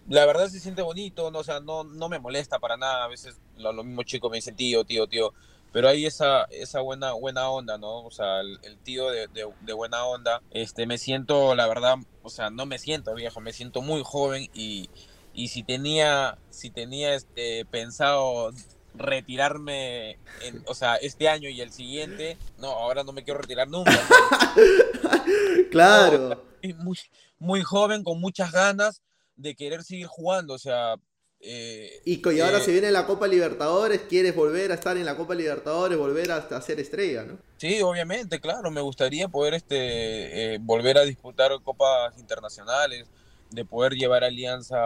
la 0.08 0.26
verdad 0.26 0.48
se 0.48 0.60
siente 0.60 0.82
bonito, 0.82 1.32
¿no? 1.32 1.40
O 1.40 1.44
sea, 1.44 1.60
no, 1.60 1.84
no 1.84 2.08
me 2.10 2.20
molesta 2.20 2.60
para 2.60 2.78
nada. 2.78 3.04
A 3.04 3.08
veces 3.08 3.40
los 3.58 3.76
lo 3.76 3.84
mismos 3.84 4.06
chicos 4.06 4.32
me 4.32 4.38
dicen 4.38 4.56
tío, 4.56 4.86
tío, 4.86 5.08
tío. 5.08 5.34
Pero 5.74 5.88
hay 5.88 6.06
esa, 6.06 6.44
esa 6.46 6.82
buena, 6.82 7.14
buena 7.14 7.50
onda, 7.50 7.78
¿no? 7.78 8.04
O 8.04 8.12
sea, 8.12 8.42
el, 8.42 8.78
tío 8.84 9.10
de, 9.10 9.28
de, 9.28 9.74
buena 9.74 10.06
onda. 10.06 10.42
Este, 10.52 10.86
me 10.86 10.98
siento, 10.98 11.56
la 11.56 11.68
verdad, 11.68 11.96
o 12.24 12.30
sea, 12.30 12.50
no 12.50 12.66
me 12.66 12.78
siento 12.78 13.16
viejo, 13.16 13.40
me 13.40 13.54
siento 13.54 13.82
muy 13.82 14.02
joven 14.04 14.50
y, 14.54 14.90
y 15.34 15.48
si 15.48 15.64
tenía, 15.64 16.38
si 16.50 16.72
tenía 16.72 17.16
este, 17.16 17.64
pensado 17.66 18.52
retirarme, 18.94 20.20
en, 20.42 20.64
o 20.68 20.76
sea, 20.76 20.96
este 20.96 21.30
año 21.30 21.50
y 21.50 21.62
el 21.62 21.72
siguiente, 21.72 22.38
no, 22.58 22.68
ahora 22.68 23.04
no 23.04 23.14
me 23.14 23.24
quiero 23.24 23.40
retirar 23.40 23.68
nunca. 23.68 23.92
claro. 25.72 26.44
muy, 26.78 26.98
muy 27.40 27.62
joven, 27.62 28.04
con 28.04 28.20
muchas 28.20 28.52
ganas 28.52 29.02
de 29.36 29.56
querer 29.56 29.84
seguir 29.84 30.08
jugando, 30.08 30.54
o 30.54 30.60
sea... 30.60 30.96
Eh, 31.44 32.02
y, 32.06 32.22
ahora 32.40 32.60
eh, 32.60 32.62
se 32.62 32.72
viene 32.72 32.92
la 32.92 33.08
Copa 33.08 33.28
Libertadores, 33.28 34.02
quieres 34.02 34.36
volver 34.36 34.72
a 34.72 34.76
estar 34.76 34.96
en 34.96 35.06
la 35.06 35.18
Copa 35.18 35.34
Libertadores, 35.34 35.98
volver 35.98 36.32
a, 36.32 36.62
ser 36.62 36.80
estrella, 36.80 37.24
¿no? 37.24 37.40
Sí, 37.58 37.82
obviamente, 37.82 38.40
claro, 38.40 38.70
me 38.70 38.82
gustaría 38.82 39.28
poder 39.28 39.56
este, 39.56 40.54
eh, 40.54 40.60
volver 40.62 41.00
a 41.00 41.02
disputar 41.02 41.52
copas 41.64 42.16
internacionales, 42.20 43.08
de 43.50 43.66
poder 43.66 43.94
llevar 43.94 44.24
Alianza, 44.24 44.78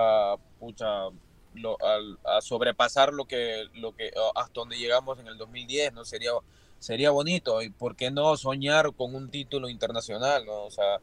pucha, 0.57 1.09
a, 2.25 2.41
sobrepasar 2.41 3.13
lo 3.13 3.25
que, 3.25 3.65
lo 3.73 3.95
que, 3.95 4.11
hasta 4.35 4.53
donde 4.53 4.77
llegamos 4.77 5.19
en 5.19 5.27
el 5.27 5.37
2010, 5.37 5.93
¿no? 5.93 6.05
Sería, 6.05 6.31
sería 6.79 7.11
bonito, 7.11 7.61
y 7.61 7.69
por 7.69 7.95
qué 7.95 8.11
no 8.11 8.35
soñar 8.37 8.93
con 8.93 9.15
un 9.15 9.29
título 9.29 9.69
internacional, 9.69 10.45
¿no? 10.45 10.65
O 10.65 10.71
sea, 10.71 10.99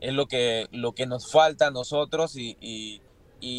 es 0.00 0.14
lo 0.14 0.26
que, 0.26 0.68
lo 0.72 0.92
que 0.92 1.06
nos 1.06 1.30
falta 1.30 1.68
a 1.68 1.70
nosotros 1.70 2.36
y, 2.36 2.56
y, 2.60 3.00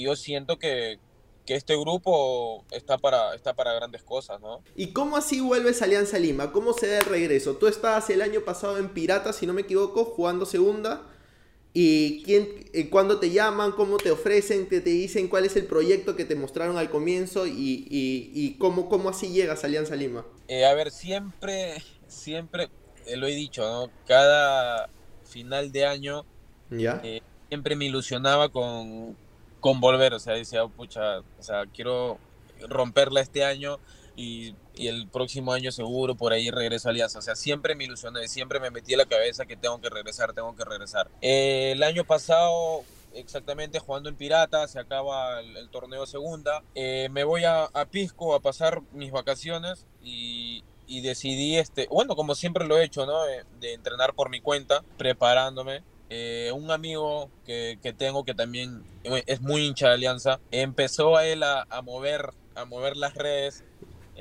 yo 0.03 0.15
siento 0.15 0.57
que, 0.57 0.99
que, 1.45 1.55
este 1.55 1.75
grupo 1.75 2.65
está 2.71 2.97
para, 2.97 3.33
está 3.35 3.53
para 3.53 3.73
grandes 3.73 4.03
cosas, 4.03 4.39
¿no? 4.41 4.61
¿Y 4.75 4.93
cómo 4.93 5.17
así 5.17 5.41
vuelves 5.41 5.81
a 5.81 5.85
Alianza 5.85 6.19
Lima? 6.19 6.51
¿Cómo 6.51 6.73
se 6.73 6.87
da 6.87 6.99
el 6.99 7.05
regreso? 7.05 7.55
Tú 7.55 7.67
estabas 7.67 8.09
el 8.09 8.21
año 8.21 8.41
pasado 8.41 8.77
en 8.77 8.89
Pirata, 8.89 9.33
si 9.33 9.47
no 9.47 9.53
me 9.53 9.61
equivoco, 9.61 10.05
jugando 10.05 10.45
segunda 10.45 11.03
¿Y 11.73 12.23
quién, 12.23 12.65
eh, 12.73 12.89
cuándo 12.89 13.19
te 13.19 13.31
llaman, 13.31 13.71
cómo 13.71 13.97
te 13.97 14.11
ofrecen, 14.11 14.67
te, 14.67 14.81
te 14.81 14.89
dicen 14.89 15.29
cuál 15.29 15.45
es 15.45 15.55
el 15.55 15.65
proyecto 15.65 16.15
que 16.15 16.25
te 16.25 16.35
mostraron 16.35 16.77
al 16.77 16.89
comienzo 16.89 17.47
y, 17.47 17.87
y, 17.89 18.55
cómo, 18.57 18.89
cómo 18.89 19.09
así 19.09 19.31
llegas 19.31 19.63
a 19.63 19.67
Alianza 19.67 19.95
Lima? 19.95 20.25
Eh, 20.49 20.65
a 20.65 20.73
ver, 20.73 20.91
siempre, 20.91 21.81
siempre, 22.07 22.69
eh, 23.05 23.15
lo 23.15 23.25
he 23.25 23.35
dicho, 23.35 23.61
¿no? 23.61 23.89
Cada 24.05 24.89
final 25.23 25.71
de 25.71 25.85
año 25.85 26.25
¿Ya? 26.69 27.01
siempre 27.47 27.77
me 27.77 27.85
ilusionaba 27.85 28.49
con, 28.49 29.15
con 29.61 29.79
volver, 29.79 30.13
o 30.13 30.19
sea, 30.19 30.33
decía, 30.33 30.67
pucha, 30.67 31.19
o 31.19 31.43
sea, 31.43 31.65
quiero 31.73 32.19
romperla 32.67 33.21
este 33.21 33.45
año 33.45 33.79
y, 34.15 34.55
el 34.87 35.07
próximo 35.07 35.53
año 35.53 35.71
seguro 35.71 36.15
por 36.15 36.33
ahí 36.33 36.49
regreso 36.49 36.87
a 36.87 36.91
Alianza. 36.91 37.19
O 37.19 37.21
sea, 37.21 37.35
siempre 37.35 37.75
me 37.75 37.83
ilusioné, 37.85 38.27
siempre 38.27 38.59
me 38.59 38.71
metí 38.71 38.93
en 38.93 38.99
la 38.99 39.05
cabeza 39.05 39.45
que 39.45 39.57
tengo 39.57 39.79
que 39.81 39.89
regresar, 39.89 40.33
tengo 40.33 40.55
que 40.55 40.65
regresar. 40.65 41.09
Eh, 41.21 41.71
el 41.73 41.83
año 41.83 42.03
pasado, 42.03 42.83
exactamente 43.13 43.79
jugando 43.79 44.09
en 44.09 44.15
Pirata, 44.15 44.67
se 44.67 44.79
acaba 44.79 45.39
el, 45.39 45.69
torneo 45.69 46.05
segunda. 46.05 46.63
Eh, 46.75 47.09
me 47.11 47.23
voy 47.23 47.43
a, 47.45 47.69
Pisco 47.89 48.35
a 48.35 48.39
pasar 48.39 48.81
mis 48.93 49.11
vacaciones 49.11 49.85
y, 50.03 50.63
decidí, 51.01 51.57
este, 51.57 51.87
bueno, 51.89 52.15
como 52.15 52.35
siempre 52.35 52.67
lo 52.67 52.77
he 52.77 52.83
hecho, 52.83 53.05
¿no? 53.05 53.23
De, 53.23 53.73
entrenar 53.73 54.13
por 54.13 54.29
mi 54.29 54.41
cuenta, 54.41 54.83
preparándome. 54.97 55.83
Eh, 56.13 56.51
un 56.53 56.69
amigo 56.71 57.29
que, 57.45 57.79
que, 57.81 57.93
tengo 57.93 58.25
que 58.25 58.33
también 58.33 58.83
es 59.03 59.39
muy 59.39 59.65
hincha 59.65 59.87
de 59.87 59.93
Alianza, 59.93 60.41
empezó 60.51 61.15
a 61.15 61.25
él 61.25 61.41
a, 61.43 61.65
a 61.69 61.81
mover 61.81 62.33
a 62.55 62.65
mover 62.65 62.97
las 62.97 63.15
redes 63.15 63.63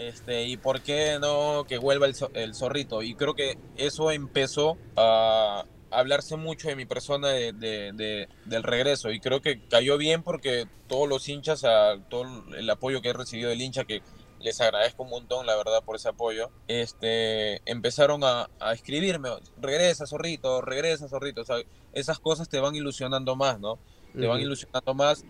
este, 0.08 0.44
y 0.44 0.56
por 0.56 0.80
qué 0.80 1.18
no 1.20 1.64
que 1.68 1.78
vuelva 1.78 2.06
el, 2.06 2.54
zorrito. 2.54 3.02
Y 3.02 3.14
creo 3.14 3.34
que 3.34 3.58
eso 3.76 4.10
empezó 4.10 4.78
a 4.96 5.64
hablarse 5.90 6.36
mucho 6.36 6.68
de 6.68 6.76
mi 6.76 6.86
persona 6.86 7.28
de, 7.28 8.28
del 8.44 8.62
regreso 8.62 9.10
y 9.10 9.18
creo 9.18 9.42
que 9.42 9.66
cayó 9.66 9.98
bien 9.98 10.22
porque 10.22 10.68
todos 10.88 11.08
los 11.08 11.28
hinchas, 11.28 11.64
a, 11.64 11.98
todo 12.08 12.24
el 12.56 12.70
apoyo 12.70 13.02
que 13.02 13.10
he 13.10 13.12
recibido 13.12 13.50
del 13.50 13.60
hincha, 13.60 13.84
que 13.84 14.02
les 14.40 14.60
agradezco 14.60 15.02
un 15.02 15.10
montón, 15.10 15.46
la 15.46 15.54
verdad, 15.56 15.82
por 15.84 15.96
ese 15.96 16.08
apoyo, 16.08 16.50
este, 16.66 17.60
empezaron 17.70 18.22
a, 18.24 18.48
escribirme, 18.72 19.28
regresa, 19.60 20.06
zorrito, 20.06 20.62
regresa, 20.62 21.08
zorrito. 21.08 21.42
O 21.42 21.44
sea, 21.44 21.56
esas 21.92 22.18
cosas 22.18 22.48
te 22.48 22.58
van 22.58 22.74
ilusionando 22.74 23.36
más, 23.36 23.60
¿no? 23.60 23.78
Te 24.18 24.26
van 24.26 24.40
ilusionando 24.40 24.94
más. 24.94 25.24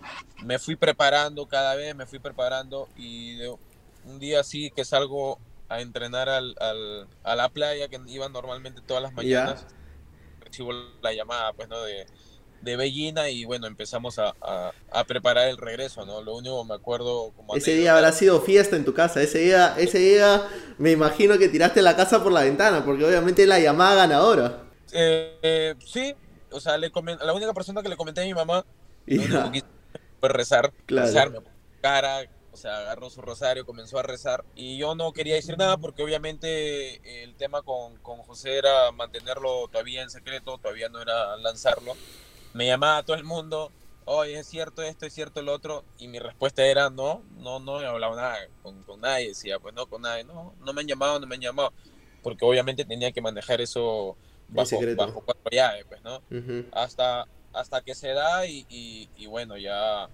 Me 0.45 0.59
fui 0.59 0.77
preparando 0.77 1.47
cada 1.47 1.75
vez, 1.75 1.95
me 1.95 2.07
fui 2.07 2.19
preparando 2.19 2.89
y 2.97 3.37
un 4.05 4.19
día 4.19 4.43
sí 4.45 4.71
que 4.75 4.85
salgo 4.85 5.39
a 5.69 5.81
entrenar 5.81 6.29
al, 6.29 6.57
a 7.23 7.37
la 7.37 7.49
playa 7.49 7.89
que 7.89 8.01
iba 8.09 8.29
normalmente 8.29 8.81
todas 8.85 9.03
las 9.03 9.13
mañanas. 9.13 9.67
Recibo 10.41 10.73
la 11.01 11.13
llamada 11.13 11.53
pues, 11.53 11.69
¿no? 11.69 11.81
de, 11.83 12.07
de 12.61 12.77
Bellina 12.77 13.29
y 13.31 13.45
bueno, 13.45 13.67
empezamos 13.67 14.19
a, 14.19 14.35
preparar 15.07 15.49
el 15.49 15.57
regreso, 15.57 16.05
¿no? 16.05 16.23
Lo 16.23 16.37
único 16.37 16.63
que 16.63 16.69
me 16.69 16.75
acuerdo 16.75 17.33
como... 17.37 17.55
Ese 17.55 17.75
día 17.75 17.95
habrá 17.95 18.13
sido 18.13 18.41
fiesta 18.41 18.77
en 18.77 18.85
tu 18.85 18.95
casa, 18.95 19.23
ese 19.23 19.39
día, 19.39 19.75
ese 19.79 19.99
día 19.99 20.47
me 20.79 20.91
imagino 20.91 21.39
que 21.39 21.49
tiraste 21.49 21.83
la 21.83 21.97
casa 21.97 22.23
por 22.23 22.33
la 22.33 22.43
ventana, 22.43 22.85
porque 22.85 23.05
obviamente 23.05 23.47
la 23.47 23.59
llamada 23.59 23.95
ganadora. 23.95 24.65
Eh, 24.93 25.39
eh, 25.43 25.75
sí, 25.85 26.15
o 26.51 26.61
sea, 26.61 26.77
le 26.77 26.91
la 27.25 27.33
única 27.33 27.55
persona 27.55 27.83
que 27.83 27.89
le 27.89 27.97
comenté 27.97 28.23
a 28.23 28.25
mi 28.25 28.35
mamá 28.35 28.65
fue 30.21 30.29
rezar, 30.29 30.73
rezarme 30.87 31.41
cara, 31.81 32.29
sea, 32.61 32.79
agarró 32.79 33.11
su 33.11 33.23
rosario, 33.23 33.67
comenzó 33.67 33.99
a 33.99 34.03
rezar 34.03 34.45
y 34.55 34.79
yo 34.79 34.95
no 34.95 35.13
quería 35.13 35.35
decir 35.35 35.57
nada 35.57 35.77
porque 35.77 36.03
obviamente 36.03 37.23
el 37.23 37.35
tema 37.35 37.63
con, 37.63 37.97
con 37.99 38.19
José 38.19 38.59
era 38.59 38.93
mantenerlo 38.93 39.69
todavía 39.69 40.03
en 40.03 40.11
secreto, 40.11 40.59
todavía 40.59 40.89
no 40.89 41.01
era 41.01 41.37
lanzarlo. 41.37 41.95
Me 42.53 42.67
llamaba 42.67 42.99
a 42.99 43.03
todo 43.03 43.17
el 43.17 43.25
mundo, 43.25 43.73
oye, 44.05 44.39
es 44.39 44.47
cierto 44.47 44.83
esto, 44.83 45.07
es 45.07 45.15
cierto 45.15 45.41
lo 45.43 45.53
otro, 45.53 45.85
y 45.99 46.09
mi 46.09 46.19
respuesta 46.19 46.65
era 46.65 46.91
no, 46.91 47.23
no, 47.39 47.61
no 47.61 47.81
he 47.81 47.87
hablado 47.87 48.17
nada 48.17 48.37
con, 48.63 48.83
con 48.83 49.01
nadie, 49.01 49.29
decía, 49.29 49.59
pues 49.59 49.75
no, 49.75 49.87
con 49.87 50.03
nadie, 50.03 50.25
no, 50.25 50.55
no 50.61 50.73
me 50.73 50.81
han 50.81 50.89
llamado, 50.89 51.21
no 51.21 51.27
me 51.27 51.37
han 51.37 51.41
llamado, 51.41 51.73
porque 52.23 52.45
obviamente 52.45 52.85
tenía 52.85 53.13
que 53.13 53.21
manejar 53.21 53.61
eso 53.61 54.17
bajo, 54.49 54.79
bajo 54.97 55.21
cuatro 55.25 55.51
llaves, 55.51 55.85
pues, 55.89 56.03
¿no? 56.03 56.21
hasta, 56.73 57.27
hasta 57.53 57.81
que 57.83 57.95
se 57.95 58.09
da 58.09 58.47
y, 58.47 58.67
y, 58.69 59.09
y 59.17 59.27
bueno, 59.27 59.57
ya 59.57 60.09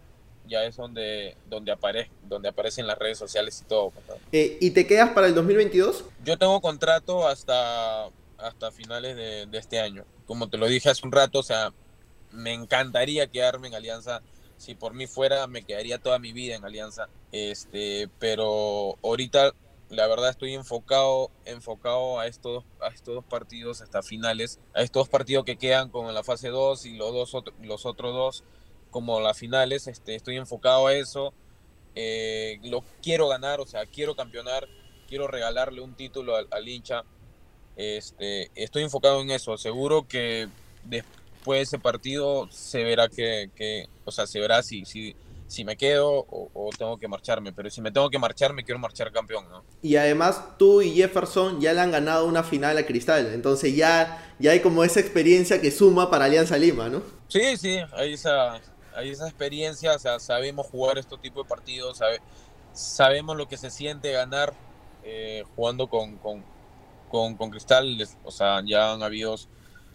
ya 0.48 0.64
es 0.64 0.76
donde, 0.76 1.36
donde, 1.48 1.72
aparece, 1.72 2.10
donde 2.24 2.48
aparecen 2.48 2.86
las 2.86 2.98
redes 2.98 3.18
sociales 3.18 3.62
y 3.64 3.68
todo. 3.68 3.92
Eh, 4.32 4.58
¿Y 4.60 4.70
te 4.70 4.86
quedas 4.86 5.10
para 5.10 5.26
el 5.26 5.34
2022? 5.34 6.04
Yo 6.24 6.38
tengo 6.38 6.60
contrato 6.60 7.26
hasta, 7.26 8.08
hasta 8.38 8.72
finales 8.72 9.16
de, 9.16 9.48
este 9.58 9.80
año. 9.80 10.04
Como 10.26 10.48
te 10.48 10.58
lo 10.58 10.66
dije 10.66 10.90
hace 10.90 11.06
un 11.06 11.12
rato, 11.12 11.40
o 11.40 11.42
sea, 11.42 11.72
me 12.30 12.52
encantaría 12.52 13.26
quedarme 13.28 13.68
en 13.68 13.74
Alianza. 13.74 14.22
Si 14.56 14.74
por 14.74 14.94
mí 14.94 15.06
fuera, 15.06 15.46
me 15.46 15.64
quedaría 15.64 15.98
toda 15.98 16.18
mi 16.18 16.32
vida 16.32 16.56
en 16.56 16.64
Alianza. 16.64 17.08
Este, 17.32 18.08
pero 18.18 18.96
ahorita, 19.02 19.52
la 19.90 20.06
verdad, 20.06 20.30
estoy 20.30 20.54
enfocado, 20.54 21.30
enfocado 21.44 22.18
a 22.18 22.26
estos, 22.26 22.64
a 22.80 22.88
estos 22.88 23.16
dos 23.16 23.24
partidos 23.24 23.82
hasta 23.82 24.02
finales, 24.02 24.58
a 24.74 24.82
estos 24.82 25.02
dos 25.02 25.08
partidos 25.08 25.44
que 25.44 25.56
quedan 25.56 25.90
con 25.90 26.12
la 26.12 26.24
fase 26.24 26.48
2 26.48 26.86
y 26.86 26.96
los, 26.96 27.12
dos, 27.12 27.44
los 27.62 27.86
otros 27.86 28.14
dos 28.14 28.44
como 28.96 29.20
las 29.20 29.36
finales, 29.36 29.88
este, 29.88 30.14
estoy 30.14 30.38
enfocado 30.38 30.86
a 30.86 30.94
eso. 30.94 31.34
Eh, 31.94 32.58
lo 32.62 32.82
quiero 33.02 33.28
ganar, 33.28 33.60
o 33.60 33.66
sea, 33.66 33.84
quiero 33.84 34.16
campeonar, 34.16 34.66
quiero 35.06 35.28
regalarle 35.28 35.82
un 35.82 35.92
título 35.92 36.34
al, 36.34 36.66
hincha. 36.66 37.04
Este, 37.76 38.50
estoy 38.54 38.84
enfocado 38.84 39.20
en 39.20 39.32
eso. 39.32 39.58
Seguro 39.58 40.08
que 40.08 40.48
después 40.84 41.58
de 41.58 41.62
ese 41.64 41.78
partido 41.78 42.48
se 42.50 42.84
verá 42.84 43.10
que, 43.10 43.86
o 44.06 44.10
sea, 44.10 44.26
se 44.26 44.40
verá 44.40 44.62
si, 44.62 44.86
si, 44.86 45.14
si 45.46 45.62
me 45.62 45.76
quedo 45.76 46.24
o, 46.30 46.70
tengo 46.78 46.96
que 46.96 47.06
marcharme. 47.06 47.52
Pero 47.52 47.68
si 47.68 47.82
me 47.82 47.92
tengo 47.92 48.08
que 48.08 48.18
marchar, 48.18 48.54
me 48.54 48.64
quiero 48.64 48.78
marchar 48.78 49.12
campeón, 49.12 49.44
¿no? 49.50 49.62
Y 49.82 49.96
además 49.96 50.56
tú 50.56 50.80
y 50.80 50.92
Jefferson 50.92 51.60
ya 51.60 51.74
le 51.74 51.80
han 51.80 51.90
ganado 51.90 52.24
una 52.24 52.42
final 52.42 52.78
a 52.78 52.86
Cristal. 52.86 53.26
Entonces 53.34 53.76
ya, 53.76 54.34
ya 54.38 54.52
hay 54.52 54.60
como 54.60 54.84
esa 54.84 55.00
experiencia 55.00 55.60
que 55.60 55.70
suma 55.70 56.10
para 56.10 56.24
Alianza 56.24 56.56
Lima, 56.56 56.88
¿no? 56.88 57.02
Sí, 57.28 57.58
sí, 57.58 57.76
hay 57.92 58.14
esa, 58.14 58.58
hay 58.96 59.10
esa 59.10 59.28
experiencia, 59.28 59.94
o 59.94 59.98
sea, 59.98 60.18
sabemos 60.18 60.66
jugar 60.66 60.98
este 60.98 61.16
tipo 61.18 61.42
de 61.42 61.48
partidos, 61.48 62.00
sabemos 62.72 63.36
lo 63.36 63.46
que 63.46 63.56
se 63.56 63.70
siente 63.70 64.10
ganar 64.12 64.54
eh, 65.04 65.44
jugando 65.54 65.88
con, 65.88 66.16
con, 66.16 66.42
con, 67.36 67.50
Cristal, 67.50 67.96
o 68.24 68.30
sea, 68.30 68.62
ya 68.64 68.92
han 68.92 69.02
habido 69.02 69.36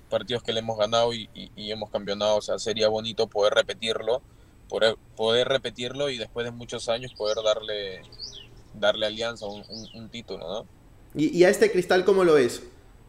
partidos 0.10 0.44
que 0.44 0.54
le 0.54 0.60
hemos 0.60 0.78
ganado 0.78 1.14
y, 1.14 1.30
hemos 1.56 1.90
campeonado, 1.90 2.38
o 2.38 2.42
sea, 2.42 2.60
sería 2.60 2.90
bonito 2.90 3.28
poder 3.28 3.54
repetirlo, 3.54 4.22
poder, 4.70 4.96
poder 5.16 5.48
repetirlo 5.48 6.10
y 6.10 6.18
después 6.18 6.46
de 6.46 6.52
muchos 6.52 6.88
años 6.88 7.14
poder 7.14 7.38
darle, 7.44 8.02
darle 8.74 9.08
Alianza 9.08 9.48
un, 9.48 9.64
un, 9.94 10.10
título, 10.10 10.48
¿no? 10.48 10.68
¿Y, 11.14 11.38
¿Y, 11.38 11.44
a 11.44 11.50
este 11.50 11.72
Cristal 11.72 12.06
cómo 12.06 12.24
lo 12.24 12.38
es? 12.38 12.62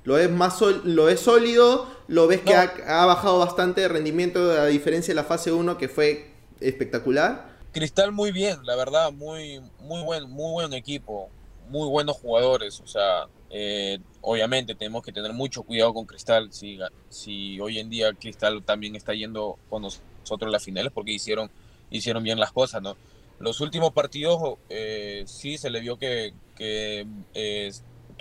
¿Lo 0.04 0.18
es 0.18 0.30
más 0.30 0.61
lo 0.61 1.09
es 1.09 1.21
sólido? 1.21 1.87
¿Lo 2.09 2.26
ves 2.26 2.40
que 2.40 2.54
ha, 2.54 3.06
bajado 3.06 3.38
bastante 3.38 3.82
de 3.82 3.88
rendimiento 3.88 4.50
a 4.50 4.66
diferencia 4.66 5.12
de 5.12 5.16
la 5.16 5.25
fase 5.25 5.52
1 5.52 5.78
que 5.78 5.88
fue 5.88 6.30
espectacular? 6.61 7.52
Cristal 7.73 8.12
muy 8.12 8.32
bien, 8.32 8.59
la 8.64 8.76
verdad, 8.76 9.12
muy, 9.12 9.61
muy, 9.80 10.02
buen, 10.02 10.28
muy 10.28 10.52
buen 10.52 10.75
equipo, 10.75 11.30
muy 11.68 11.88
buenos 11.88 12.16
jugadores. 12.16 12.80
O 12.80 12.87
sea, 12.87 13.28
eh, 13.50 13.99
obviamente 14.21 14.75
tenemos 14.75 15.02
que 15.02 15.12
tener 15.12 15.32
mucho 15.32 15.62
cuidado 15.62 15.94
con 15.94 16.04
Cristal. 16.04 16.52
Si, 16.52 16.78
si 17.09 17.61
hoy 17.61 17.78
en 17.78 17.88
día 17.88 18.12
Cristal 18.12 18.62
también 18.64 18.97
está 18.97 19.14
yendo 19.14 19.59
con 19.71 19.82
nosotros 19.82 20.49
a 20.49 20.50
las 20.50 20.64
finales 20.64 20.92
porque 20.92 21.12
hicieron, 21.12 21.50
hicieron 21.90 22.23
bien 22.23 22.40
las 22.40 22.52
cosas, 22.52 22.82
¿no? 22.82 22.97
Los 23.38 23.61
últimos 23.61 23.92
partidos 23.92 24.59
eh, 24.68 25.25
sí 25.26 25.59
se 25.59 25.71
le 25.71 25.80
vio 25.80 25.99
que, 25.99 26.32
que 26.56 27.06
eh, 27.35 27.73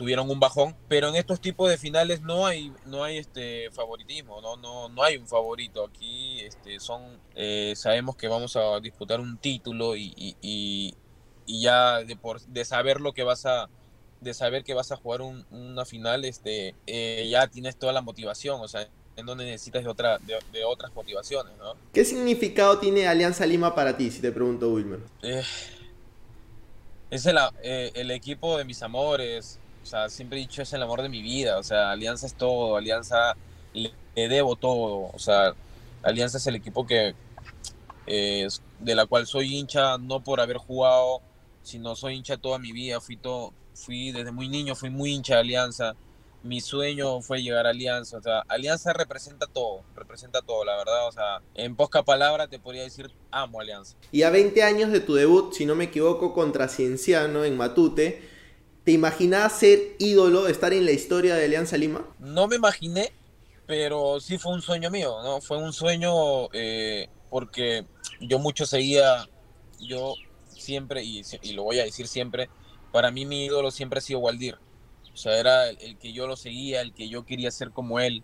tuvieron 0.02 0.32
un 0.32 0.40
bajón, 0.40 0.76
pero 0.88 1.10
en 1.10 1.16
estos 1.16 1.40
tipos 1.40 1.70
de 1.70 1.78
finales 1.78 2.22
no 2.22 2.48
hay, 2.48 2.74
no 2.88 3.04
hay 3.04 3.20
este 3.20 3.70
favoritismo, 3.70 4.42
no, 4.42 4.58
no, 4.58 4.90
no 4.90 5.04
hay 5.04 5.18
un 5.18 5.28
favorito. 5.28 5.86
Aquí 5.86 6.40
este, 6.40 6.80
son, 6.80 7.04
eh, 7.36 7.74
sabemos 7.76 8.16
que 8.16 8.28
vamos 8.28 8.56
a 8.56 8.80
disputar 8.80 9.20
un 9.20 9.38
título 9.38 9.96
y, 9.96 10.12
y, 10.18 10.96
y, 11.46 11.62
ya 11.62 12.00
de, 12.00 12.16
por, 12.16 12.42
de 12.42 12.66
saber 12.66 13.00
lo 13.00 13.14
que 13.14 13.22
vas 13.22 13.46
a 13.46 13.70
de 14.22 14.34
saber 14.34 14.64
que 14.64 14.74
vas 14.74 14.92
a 14.92 14.96
jugar 14.96 15.22
una 15.22 15.86
final, 15.86 16.26
este, 16.26 16.74
eh, 16.88 17.28
ya 17.30 17.48
tienes 17.48 17.76
toda 17.76 17.94
la 17.94 18.02
motivación, 18.02 18.60
o 18.60 18.68
sea, 18.68 18.88
en 19.16 19.26
donde 19.28 19.46
necesitas 19.46 19.84
de, 19.84 19.90
otra, 19.90 20.18
de, 20.18 20.64
otras 20.64 20.94
motivaciones, 20.96 21.56
¿no? 21.60 21.76
¿Qué 21.94 22.06
significado 22.06 22.80
tiene 22.80 23.08
Alianza 23.08 23.46
Lima 23.46 23.76
para 23.76 23.98
ti, 23.98 24.10
si 24.10 24.20
te 24.20 24.32
pregunto, 24.32 24.70
Wilmer? 24.70 25.00
Eh, 25.22 25.44
es 27.12 27.26
el, 27.26 27.38
el, 27.64 28.12
equipo 28.12 28.58
de 28.58 28.64
mis 28.64 28.82
amores, 28.84 29.60
o 29.82 29.86
sea, 29.86 30.10
siempre 30.10 30.38
he 30.38 30.42
dicho 30.42 30.62
es 30.62 30.74
el 30.74 30.84
amor 30.84 31.02
de 31.02 31.10
mi 31.10 31.22
vida. 31.22 31.58
O 31.58 31.64
sea, 31.64 31.92
Alianza 31.92 32.28
es 32.28 32.36
todo. 32.36 32.78
Alianza 32.78 33.36
le, 33.74 33.92
debo 34.16 34.56
todo. 34.56 35.10
O 35.14 35.20
sea, 35.20 35.54
Alianza 36.04 36.38
es 36.38 36.48
el 36.48 36.56
equipo 36.56 36.86
que 36.86 37.16
de 38.06 38.96
la 38.96 39.06
cual 39.06 39.26
soy 39.26 39.56
hincha 39.56 39.98
no 39.98 40.22
por 40.22 40.42
haber 40.42 40.58
jugado, 40.58 41.22
sino 41.64 41.96
soy 41.96 42.16
hincha 42.16 42.38
toda 42.38 42.60
mi 42.60 42.72
vida. 42.72 43.00
Fui 43.02 43.18
todo, 43.18 43.54
fui 43.74 44.12
desde 44.12 44.32
muy 44.32 44.50
niño, 44.50 44.76
fui 44.76 44.90
muy 44.90 45.14
hincha 45.14 45.36
de 45.36 45.42
Alianza. 45.42 45.96
mi 46.44 46.60
sueño 46.60 47.22
fue 47.22 47.42
llegar 47.42 47.68
a 47.68 47.70
Alianza. 47.70 48.18
O 48.18 48.22
sea, 48.22 48.40
Alianza 48.48 48.94
representa 48.94 49.48
todo, 49.48 49.84
representa 49.96 50.42
todo, 50.42 50.66
la 50.66 50.76
verdad. 50.76 51.08
O 51.08 51.12
sea, 51.12 51.42
en 51.56 51.76
poca 51.76 52.04
palabra 52.04 52.48
te 52.48 52.60
podría 52.60 52.84
decir, 52.84 53.12
amo 53.32 53.62
Alianza. 53.62 53.96
Y 54.12 54.24
a 54.24 54.30
20 54.30 54.62
años 54.64 54.92
de 54.92 55.00
tu 55.00 55.14
debut, 55.14 55.54
si 55.54 55.66
no 55.66 55.76
me 55.76 55.86
equivoco, 55.86 56.34
contra 56.34 56.68
Cienciano 56.68 57.46
en 57.46 57.58
Matute, 57.58 58.31
¿te 58.84 58.92
imaginabas 58.92 59.60
ser 59.60 59.96
ídolo, 60.00 60.48
estar 60.48 60.74
en 60.74 60.86
la 60.86 60.92
historia 60.92 61.36
de 61.36 61.46
Alianza 61.46 61.78
Lima? 61.78 62.06
No 62.20 62.48
me 62.48 62.56
imaginé, 62.56 63.12
pero 63.68 64.20
sí 64.20 64.38
fue 64.38 64.54
un 64.54 64.62
sueño 64.62 64.90
mío, 64.90 65.18
¿no? 65.24 65.42
Fue 65.42 65.58
un 65.58 65.74
sueño 65.74 66.50
eh, 66.54 67.08
porque 67.30 67.86
yo 68.20 68.40
mucho 68.40 68.66
seguía, 68.66 69.28
yo 69.80 70.16
siempre, 70.50 71.04
y, 71.04 71.22
y 71.42 71.54
lo 71.54 71.64
voy 71.64 71.80
a 71.80 71.86
decir 71.86 72.08
siempre, 72.08 72.50
para 72.92 73.12
mí 73.12 73.26
mi 73.26 73.46
ídolo 73.46 73.72
siempre 73.72 74.00
ha 74.00 74.02
sido 74.02 74.20
Waldir 74.20 74.58
o 75.14 75.18
sea, 75.18 75.38
era 75.38 75.70
el, 75.70 75.98
que 75.98 76.14
yo 76.14 76.28
lo 76.28 76.36
seguía, 76.36 76.82
el 76.82 76.94
que 76.94 77.10
yo 77.10 77.26
quería 77.26 77.52
ser 77.52 77.72
como 77.72 78.00
él, 78.00 78.24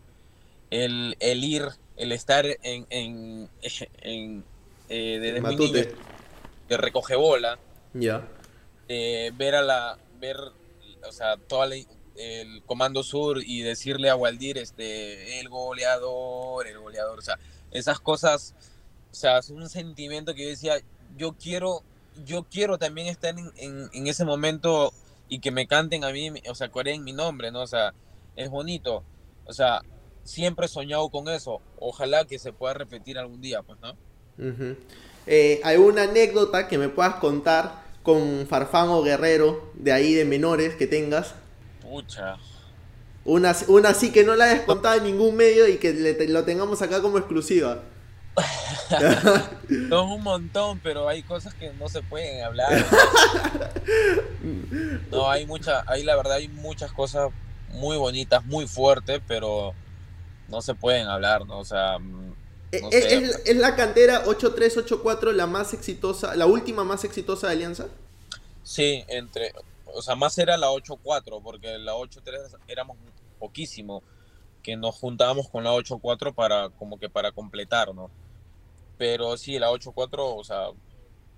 el, 0.69 1.15
el 1.19 1.43
ir, 1.43 1.63
el 1.97 2.11
estar 2.11 2.45
en, 2.45 2.87
en, 2.89 3.49
en 4.01 4.43
eh, 4.89 5.19
desde 5.19 5.41
mi 5.41 5.55
niño, 5.55 5.83
que 6.67 6.77
recoge 6.77 7.15
bola, 7.15 7.59
ya 7.93 8.25
ver 8.87 9.55
a 9.55 9.61
la, 9.61 9.97
ver, 10.19 10.37
o 11.07 11.11
sea, 11.11 11.37
todo 11.37 11.63
el 11.63 12.63
Comando 12.65 13.03
Sur 13.03 13.41
y 13.45 13.61
decirle 13.61 14.09
a 14.09 14.15
Waldir, 14.15 14.57
este, 14.57 15.39
el 15.39 15.49
goleador, 15.49 16.67
el 16.67 16.79
goleador, 16.79 17.19
o 17.19 17.21
sea, 17.21 17.37
esas 17.71 17.99
cosas, 17.99 18.55
o 19.11 19.15
sea, 19.15 19.39
es 19.39 19.49
un 19.49 19.69
sentimiento 19.69 20.33
que 20.33 20.43
yo 20.43 20.49
decía, 20.49 20.75
yo 21.17 21.33
quiero, 21.33 21.83
yo 22.25 22.43
quiero 22.43 22.77
también 22.77 23.07
estar 23.07 23.35
en, 23.37 23.89
en 23.93 24.07
ese 24.07 24.25
momento 24.25 24.93
y 25.29 25.39
que 25.39 25.51
me 25.51 25.67
canten 25.67 26.03
a 26.03 26.11
mí, 26.11 26.31
o 26.49 26.55
sea, 26.55 26.69
coreen 26.69 27.03
mi 27.03 27.13
nombre, 27.13 27.51
¿no? 27.51 27.61
O 27.61 27.67
sea, 27.67 27.93
es 28.35 28.49
bonito. 28.49 29.03
O 29.45 29.53
sea, 29.53 29.81
siempre 30.23 30.65
he 30.65 30.69
soñado 30.69 31.09
con 31.09 31.27
eso. 31.27 31.61
Ojalá 31.79 32.25
que 32.25 32.39
se 32.39 32.53
pueda 32.53 32.73
repetir 32.73 33.17
algún 33.17 33.41
día, 33.41 33.61
pues, 33.61 33.79
¿no? 33.81 33.95
Eh, 35.25 35.59
¿Hay 35.63 35.77
una 35.77 36.03
anécdota 36.03 36.67
que 36.67 36.77
me 36.77 36.89
puedas 36.89 37.15
contar 37.15 37.86
con 38.07 38.47
Farfán 38.47 38.87
o 38.87 39.03
Guerrero, 39.03 39.69
de 39.73 39.91
ahí 39.91 40.13
de 40.13 40.23
menores 40.23 40.75
que 40.75 40.87
tengas? 40.87 41.35
Pucha. 41.81 42.37
Una, 43.25 43.53
una 43.67 43.89
así 43.89 44.13
que 44.13 44.23
no 44.23 44.33
la 44.37 44.45
hayas 44.45 44.61
contado 44.61 44.95
en 44.95 45.03
ningún 45.03 45.35
medio 45.35 45.67
y 45.67 45.75
que 45.75 45.91
lo 45.91 46.45
tengamos 46.45 46.81
acá 46.81 47.01
como 47.01 47.17
exclusiva. 47.17 47.83
Un 49.69 50.23
montón, 50.23 50.79
pero 50.81 51.09
hay 51.09 51.21
cosas 51.21 51.53
que 51.53 51.73
no 51.73 51.89
se 51.89 52.01
pueden 52.01 52.45
hablar. 52.45 52.69
No, 55.11 55.29
hay 55.29 55.45
mucha, 55.45 55.83
hay 55.87 56.03
la 56.03 56.15
verdad 56.15 56.33
hay 56.33 56.47
muchas 56.47 56.91
cosas 56.91 57.29
muy 57.69 57.97
bonitas, 57.97 58.45
muy 58.45 58.67
fuertes, 58.67 59.21
pero 59.27 59.73
no 60.47 60.61
se 60.61 60.75
pueden 60.75 61.07
hablar, 61.07 61.45
¿no? 61.45 61.59
O 61.59 61.65
sea, 61.65 61.97
eh, 62.71 62.81
eh, 62.91 63.31
¿Es, 63.45 63.55
la 63.55 63.75
cantera 63.75 64.23
8384 64.25 65.31
la 65.31 65.47
más 65.47 65.73
exitosa, 65.73 66.35
la 66.35 66.45
última 66.45 66.83
más 66.83 67.03
exitosa 67.03 67.47
de 67.47 67.53
Alianza? 67.53 67.87
Sí, 68.63 69.03
entre, 69.07 69.53
o 69.93 70.01
sea, 70.01 70.15
más 70.15 70.37
era 70.37 70.57
la 70.57 70.69
84, 70.71 71.39
porque 71.41 71.77
la 71.77 71.95
83 71.95 72.57
éramos 72.67 72.97
poquísimo, 73.39 74.03
que 74.61 74.75
nos 74.75 74.95
juntábamos 74.95 75.47
con 75.49 75.63
la 75.63 75.71
84 75.71 76.33
para, 76.33 76.69
como 76.69 76.99
que 76.99 77.09
para 77.09 77.31
completar, 77.31 77.95
¿no? 77.95 78.11
Pero 78.97 79.37
sí, 79.37 79.59
la 79.59 79.71
8-4, 79.71 80.09
o 80.17 80.43
sea, 80.43 80.67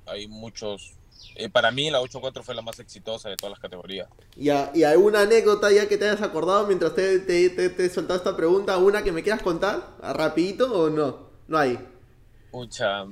hay 0.06 0.28
muchos. 0.28 0.94
Eh, 1.36 1.50
para 1.50 1.72
mí 1.72 1.90
la 1.90 2.02
8-4 2.02 2.44
fue 2.44 2.56
la 2.56 2.62
más 2.62 2.80
exitosa 2.80 3.30
de 3.30 3.38
todas 3.38 3.52
las 3.52 3.60
categorías. 3.60 4.08
¿Y, 4.36 4.50
¿Y 4.50 4.84
alguna 4.84 5.22
anécdota 5.22 5.72
ya 5.72 5.88
que 5.88 5.98
te 5.98 6.10
hayas 6.10 6.22
acordado 6.22 6.68
mientras 6.68 6.96
te, 6.96 7.20
te, 7.20 7.50
te, 7.50 7.86
he 7.86 7.90
soltado 7.90 8.18
esta 8.18 8.36
pregunta? 8.36 8.78
¿Una 8.78 9.04
que 9.04 9.12
me 9.12 9.24
quieras 9.24 9.42
contar? 9.42 9.96
¿Rapidito 10.02 10.72
o 10.72 10.90
no? 10.90 11.30
No 11.48 11.58
hay. 11.58 11.80
Pucha. 12.52 13.06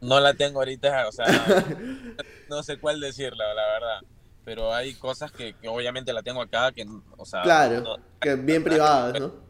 No 0.00 0.20
la 0.20 0.34
tengo 0.34 0.58
ahorita, 0.60 1.08
o 1.08 1.12
sea, 1.12 1.26
no 2.50 2.62
sé 2.62 2.78
cuál 2.78 3.00
decirla, 3.00 3.54
la 3.54 3.66
verdad. 3.66 4.00
Pero 4.44 4.74
hay 4.74 4.94
cosas 4.94 5.32
que, 5.32 5.54
obviamente 5.66 6.12
la 6.12 6.22
tengo 6.22 6.42
acá, 6.42 6.70
que, 6.72 6.86
o 7.16 7.24
sea... 7.24 7.42
Claro, 7.42 7.96
que 8.20 8.34
bien 8.34 8.62
privadas, 8.62 9.18
¿no? 9.18 9.43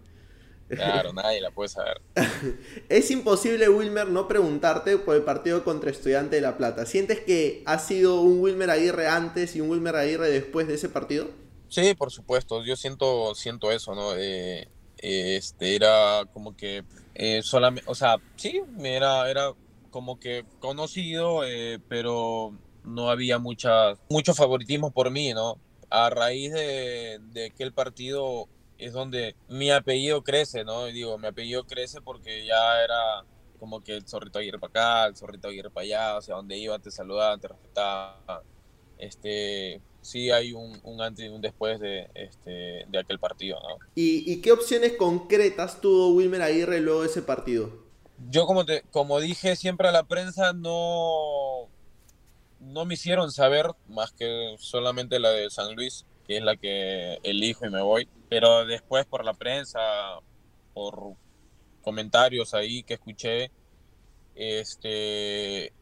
Claro, 0.74 1.12
nadie 1.12 1.40
la 1.40 1.50
puede 1.50 1.68
saber. 1.68 2.00
es 2.88 3.10
imposible, 3.10 3.68
Wilmer, 3.68 4.08
no 4.08 4.28
preguntarte 4.28 4.98
por 4.98 5.16
el 5.16 5.22
partido 5.22 5.64
contra 5.64 5.90
Estudiante 5.90 6.36
de 6.36 6.42
La 6.42 6.56
Plata. 6.56 6.86
¿Sientes 6.86 7.20
que 7.20 7.62
ha 7.66 7.78
sido 7.78 8.20
un 8.20 8.40
Wilmer 8.40 8.70
Aguirre 8.70 9.08
antes 9.08 9.56
y 9.56 9.60
un 9.60 9.70
Wilmer 9.70 9.96
Aguirre 9.96 10.30
después 10.30 10.66
de 10.68 10.74
ese 10.74 10.88
partido? 10.88 11.28
Sí, 11.68 11.94
por 11.94 12.10
supuesto. 12.10 12.64
Yo 12.64 12.76
siento, 12.76 13.34
siento 13.34 13.72
eso, 13.72 13.94
¿no? 13.94 14.14
Eh, 14.16 14.68
este 14.98 15.76
era 15.76 16.24
como 16.32 16.56
que 16.56 16.84
eh, 17.14 17.42
solamente, 17.42 17.88
o 17.90 17.94
sea, 17.94 18.16
sí, 18.36 18.62
era, 18.82 19.30
era 19.30 19.52
como 19.90 20.18
que 20.18 20.44
conocido, 20.60 21.44
eh, 21.44 21.78
pero 21.88 22.52
no 22.84 23.10
había 23.10 23.38
mucha, 23.38 23.94
mucho 24.08 24.34
favoritismo 24.34 24.90
por 24.90 25.10
mí, 25.10 25.32
¿no? 25.32 25.58
A 25.90 26.10
raíz 26.10 26.52
de, 26.52 27.20
de 27.32 27.50
que 27.50 27.62
el 27.62 27.72
partido 27.72 28.48
es 28.78 28.92
donde 28.92 29.36
mi 29.48 29.70
apellido 29.70 30.22
crece, 30.22 30.64
¿no? 30.64 30.88
Y 30.88 30.92
digo, 30.92 31.18
mi 31.18 31.28
apellido 31.28 31.64
crece 31.64 32.00
porque 32.00 32.46
ya 32.46 32.82
era 32.82 33.24
como 33.58 33.82
que 33.82 33.96
el 33.96 34.06
zorrito 34.06 34.38
Aguirre 34.38 34.58
para 34.58 34.70
acá, 34.70 35.06
el 35.06 35.16
zorrito 35.16 35.48
Aguirre 35.48 35.70
para 35.70 35.84
allá, 35.84 36.16
o 36.18 36.22
sea, 36.22 36.36
donde 36.36 36.56
iba 36.58 36.78
te 36.78 36.90
saludaban, 36.90 37.40
te 37.40 37.48
respetaban. 37.48 38.42
Este, 38.98 39.80
sí 40.00 40.30
hay 40.30 40.52
un, 40.52 40.78
un, 40.82 41.00
antes 41.00 41.24
y 41.24 41.28
un 41.28 41.40
después 41.40 41.80
de, 41.80 42.10
este, 42.14 42.84
de 42.88 42.98
aquel 42.98 43.18
partido, 43.18 43.58
¿no? 43.60 43.78
¿Y, 43.94 44.30
¿Y, 44.30 44.40
qué 44.40 44.52
opciones 44.52 44.92
concretas 44.96 45.80
tuvo 45.80 46.14
Wilmer 46.14 46.42
Aguirre 46.42 46.80
luego 46.80 47.02
de 47.02 47.08
ese 47.08 47.22
partido? 47.22 47.70
Yo, 48.30 48.46
como, 48.46 48.64
te, 48.64 48.82
como 48.90 49.20
dije 49.20 49.56
siempre 49.56 49.88
a 49.88 49.92
la 49.92 50.04
prensa, 50.04 50.52
no, 50.52 51.68
no 52.60 52.84
me 52.84 52.94
hicieron 52.94 53.32
saber 53.32 53.66
más 53.88 54.12
que 54.12 54.56
solamente 54.58 55.18
la 55.18 55.30
de 55.30 55.50
San 55.50 55.74
Luis, 55.74 56.06
que 56.26 56.38
es 56.38 56.42
la 56.42 56.56
que 56.56 57.18
elijo 57.22 57.66
y 57.66 57.70
me 57.70 57.82
voy. 57.82 58.08
Pero 58.28 58.64
después 58.66 59.06
por 59.06 59.24
la 59.24 59.34
prensa, 59.34 59.80
por 60.72 61.14
comentarios 61.82 62.54
ahí 62.54 62.82
que 62.82 62.94
escuché, 62.94 63.50
este, 64.34 65.72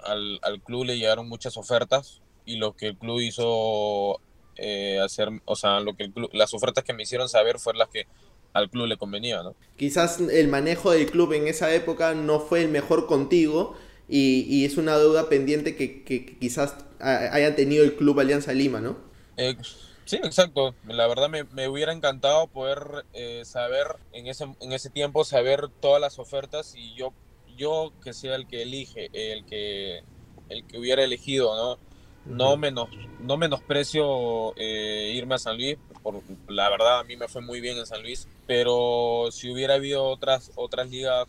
al, 0.00 0.40
club 0.64 0.84
le 0.84 0.98
llegaron 0.98 1.28
muchas 1.28 1.56
ofertas 1.56 2.20
y 2.44 2.56
lo 2.56 2.74
que 2.74 2.88
el 2.88 2.96
club 2.96 3.20
hizo 3.20 4.20
eh, 4.56 4.98
hacer, 5.00 5.28
o 5.44 5.56
sea, 5.56 5.80
lo 5.80 5.94
que 5.94 6.10
las 6.32 6.54
ofertas 6.54 6.84
que 6.84 6.92
me 6.92 7.04
hicieron 7.04 7.28
saber 7.28 7.58
fueron 7.58 7.78
las 7.80 7.88
que 7.88 8.06
al 8.52 8.68
club 8.68 8.86
le 8.86 8.96
convenía, 8.96 9.42
¿no? 9.42 9.54
Quizás 9.76 10.20
el 10.20 10.48
manejo 10.48 10.90
del 10.90 11.10
club 11.10 11.32
en 11.32 11.46
esa 11.46 11.72
época 11.74 12.14
no 12.14 12.40
fue 12.40 12.62
el 12.62 12.68
mejor 12.68 13.06
contigo 13.06 13.76
y, 14.08 14.64
es 14.64 14.76
una 14.76 14.98
deuda 14.98 15.28
pendiente 15.28 15.74
que, 15.74 16.02
que, 16.02 16.36
quizás 16.38 16.76
haya 17.00 17.56
tenido 17.56 17.82
el 17.82 17.94
club 17.94 18.20
Alianza 18.20 18.52
Lima, 18.52 18.80
¿no? 18.80 18.96
Eh, 19.36 19.56
Sí, 20.04 20.16
exacto. 20.16 20.74
La 20.86 21.06
verdad 21.06 21.28
me, 21.28 21.68
hubiera 21.68 21.92
encantado 21.92 22.46
poder 22.48 23.06
eh, 23.12 23.44
saber 23.44 23.86
en 24.12 24.26
ese, 24.26 24.44
en 24.60 24.72
ese 24.72 24.90
tiempo, 24.90 25.24
saber 25.24 25.68
todas 25.80 26.00
las 26.00 26.18
ofertas 26.18 26.74
y 26.76 26.94
yo, 26.94 27.12
yo 27.56 27.92
que 28.02 28.12
sea 28.12 28.34
el 28.34 28.46
que 28.46 28.62
elige, 28.62 29.10
el 29.12 29.44
que, 29.46 30.02
el 30.48 30.66
que 30.66 30.78
hubiera 30.78 31.02
elegido, 31.04 31.54
¿no? 31.56 31.78
No, 32.24 32.56
menos, 32.56 32.88
no 33.20 33.36
menosprecio 33.36 34.54
eh, 34.56 35.12
irme 35.14 35.34
a 35.34 35.38
San 35.38 35.56
Luis, 35.56 35.76
por, 36.04 36.22
la 36.46 36.68
verdad 36.68 37.00
a 37.00 37.04
mí 37.04 37.16
me 37.16 37.26
fue 37.26 37.42
muy 37.42 37.60
bien 37.60 37.78
en 37.78 37.86
San 37.86 38.02
Luis, 38.02 38.28
pero 38.46 39.28
si 39.32 39.50
hubiera 39.50 39.74
habido 39.74 40.04
otras, 40.04 40.52
otras 40.54 40.88
ligas 40.88 41.26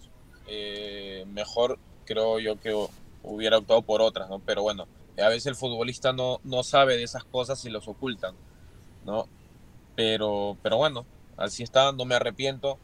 eh, 0.47 1.25
mejor, 1.29 1.79
creo 2.05 2.39
yo 2.39 2.59
que 2.59 2.75
hubiera 3.23 3.57
optado 3.57 3.81
por 3.81 4.01
otras, 4.03 4.29
¿no? 4.29 4.39
Pero 4.39 4.61
bueno, 4.61 4.87
a 5.21 5.30
veces 5.30 5.47
el 5.47 5.56
futbolista 5.56 6.13
no, 6.13 6.39
no 6.43 6.63
sabe 6.63 6.97
de 6.97 7.04
esas 7.04 7.23
cosas 7.23 7.63
y 7.65 7.69
los 7.69 7.88
ocultan. 7.88 8.36
¿no? 9.06 9.28
Pero, 9.95 10.58
pero 10.63 10.78
bueno, 10.78 11.06
así 11.38 11.63
está, 11.63 11.91
no 11.91 12.06
me 12.06 12.15
arrepiento, 12.15 12.80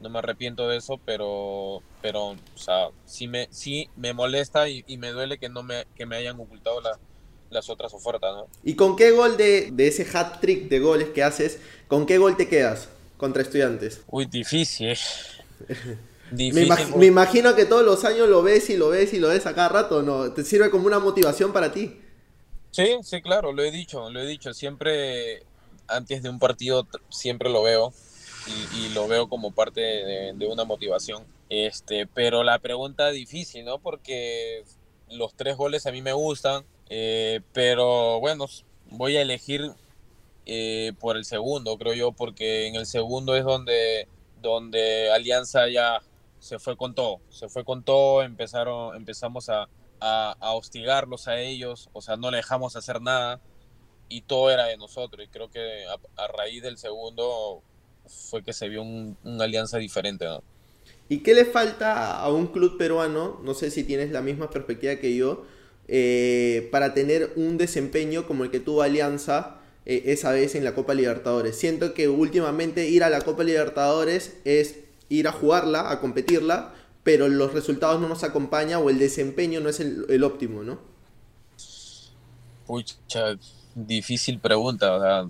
no 0.00 0.08
me 0.08 0.20
arrepiento 0.20 0.68
de 0.68 0.76
eso, 0.76 1.00
pero, 1.04 1.82
pero, 2.00 2.28
o 2.28 2.36
sea, 2.54 2.88
sí 3.04 3.26
me, 3.26 3.48
sí 3.50 3.88
me 3.96 4.12
molesta 4.12 4.68
y, 4.68 4.84
me 4.98 5.10
duele 5.10 5.38
que 5.38 5.48
no 5.48 5.62
me, 5.62 5.86
que 5.96 6.06
me 6.06 6.16
hayan 6.16 6.38
ocultado 6.38 6.80
las 7.50 7.70
otras 7.70 7.92
ofertas, 7.92 8.34
¿no? 8.34 8.46
¿Y 8.62 8.74
con 8.74 8.94
qué 8.94 9.10
gol 9.10 9.36
de, 9.36 9.72
ese 9.78 10.06
hat 10.16 10.40
trick 10.40 10.68
de 10.68 10.78
goles 10.78 11.08
que 11.08 11.22
haces, 11.22 11.60
con 11.88 12.06
qué 12.06 12.18
gol 12.18 12.36
te 12.36 12.48
quedas 12.48 12.88
contra 13.16 13.42
estudiantes? 13.42 14.02
Uy, 14.08 14.26
difícil. 14.26 14.96
me, 16.30 17.06
imagino 17.06 17.54
que 17.54 17.64
todos 17.64 17.84
los 17.84 18.04
años 18.04 18.28
lo 18.28 18.42
ves 18.42 18.70
y 18.70 18.76
lo 18.76 18.90
ves 18.90 19.12
y 19.12 19.18
lo 19.18 19.28
ves 19.28 19.46
a 19.46 19.54
cada 19.54 19.68
rato, 19.68 20.02
¿no? 20.02 20.32
¿Te 20.32 20.44
sirve 20.44 20.70
como 20.70 20.86
una 20.86 20.98
motivación 20.98 21.52
para 21.52 21.72
ti? 21.72 22.00
Sí, 22.70 22.98
sí, 23.02 23.22
claro, 23.22 23.52
lo 23.52 23.62
he 23.62 23.70
dicho, 23.70 24.10
lo 24.10 24.20
he 24.20 24.26
dicho. 24.26 24.52
Siempre, 24.54 25.42
antes 25.86 26.22
de 26.22 26.28
un 26.28 26.38
partido, 26.38 26.86
siempre 27.08 27.50
lo 27.50 27.62
veo 27.62 27.92
y, 28.76 28.88
lo 28.90 29.08
veo 29.08 29.28
como 29.28 29.52
parte 29.52 29.80
de, 29.80 30.46
una 30.46 30.64
motivación. 30.64 31.24
Este, 31.48 32.06
pero 32.06 32.44
la 32.44 32.58
pregunta 32.58 33.08
es 33.08 33.14
difícil, 33.14 33.64
¿no? 33.64 33.78
Porque 33.78 34.64
los 35.10 35.34
tres 35.34 35.56
goles 35.56 35.86
a 35.86 35.92
mí 35.92 36.02
me 36.02 36.12
gustan, 36.12 36.64
eh, 36.90 37.40
pero 37.52 38.20
bueno, 38.20 38.46
voy 38.90 39.16
a 39.16 39.22
elegir 39.22 39.72
eh, 40.46 40.92
por 41.00 41.16
el 41.16 41.24
segundo, 41.24 41.76
creo 41.78 41.94
yo, 41.94 42.12
porque 42.12 42.66
en 42.66 42.74
el 42.74 42.86
segundo 42.86 43.34
es 43.34 43.44
donde, 43.44 44.08
donde 44.40 45.10
Alianza 45.10 45.68
ya 45.68 46.00
se 46.40 46.58
fue 46.58 46.76
con 46.76 46.94
todo, 46.94 47.20
se 47.30 47.48
fue 47.48 47.64
con 47.64 47.82
todo, 47.82 48.22
empezaron, 48.22 48.96
empezamos 48.96 49.48
a, 49.48 49.68
a, 50.00 50.52
hostigarlos 50.54 51.28
a 51.28 51.40
ellos, 51.40 51.88
o 51.92 52.00
sea, 52.00 52.16
no 52.16 52.30
le 52.30 52.38
dejamos 52.38 52.76
hacer 52.76 53.00
nada 53.00 53.40
y 54.08 54.22
todo 54.22 54.50
era 54.50 54.66
de 54.66 54.76
nosotros. 54.76 55.24
Y 55.24 55.28
creo 55.28 55.50
que 55.50 55.84
a, 56.16 56.26
raíz 56.28 56.62
del 56.62 56.78
segundo 56.78 57.62
fue 58.06 58.42
que 58.42 58.52
se 58.52 58.68
vio 58.68 58.82
una 58.82 59.44
alianza 59.44 59.78
diferente. 59.78 60.26
¿Y 61.08 61.20
qué 61.22 61.34
le 61.34 61.44
falta 61.44 62.18
a 62.18 62.30
un 62.30 62.48
club 62.48 62.76
peruano? 62.78 63.40
No 63.42 63.54
sé 63.54 63.70
si 63.70 63.84
tienes 63.84 64.10
la 64.10 64.20
misma 64.20 64.50
perspectiva 64.50 64.96
que 64.96 65.16
yo, 65.16 65.44
eh, 65.88 66.68
para 66.70 66.94
tener 66.94 67.32
un 67.36 67.56
desempeño 67.56 68.26
como 68.26 68.44
el 68.44 68.50
que 68.50 68.60
tuvo 68.60 68.82
Alianza 68.82 69.56
eh, 69.86 70.02
esa 70.06 70.32
vez 70.32 70.54
en 70.54 70.64
la 70.64 70.74
Copa 70.74 70.92
Libertadores. 70.92 71.56
Siento 71.56 71.94
que 71.94 72.08
últimamente 72.08 72.88
ir 72.88 73.04
a 73.04 73.10
la 73.10 73.22
Copa 73.22 73.42
Libertadores 73.42 74.36
es 74.44 74.80
ir 75.08 75.28
a 75.28 75.32
jugarla, 75.32 75.90
a 75.90 76.00
competirla, 76.00 76.72
pero 77.02 77.28
los 77.28 77.52
resultados 77.52 78.00
no 78.00 78.08
nos 78.08 78.24
acompañan 78.24 78.82
o 78.82 78.90
el 78.90 78.98
desempeño 78.98 79.60
no 79.60 79.68
es 79.68 79.80
el, 79.80 80.24
óptimo, 80.24 80.62
¿no? 80.62 80.78
Pucha, 82.66 83.38
difícil 83.74 84.38
pregunta. 84.38 84.94
O 84.94 85.00
sea, 85.00 85.28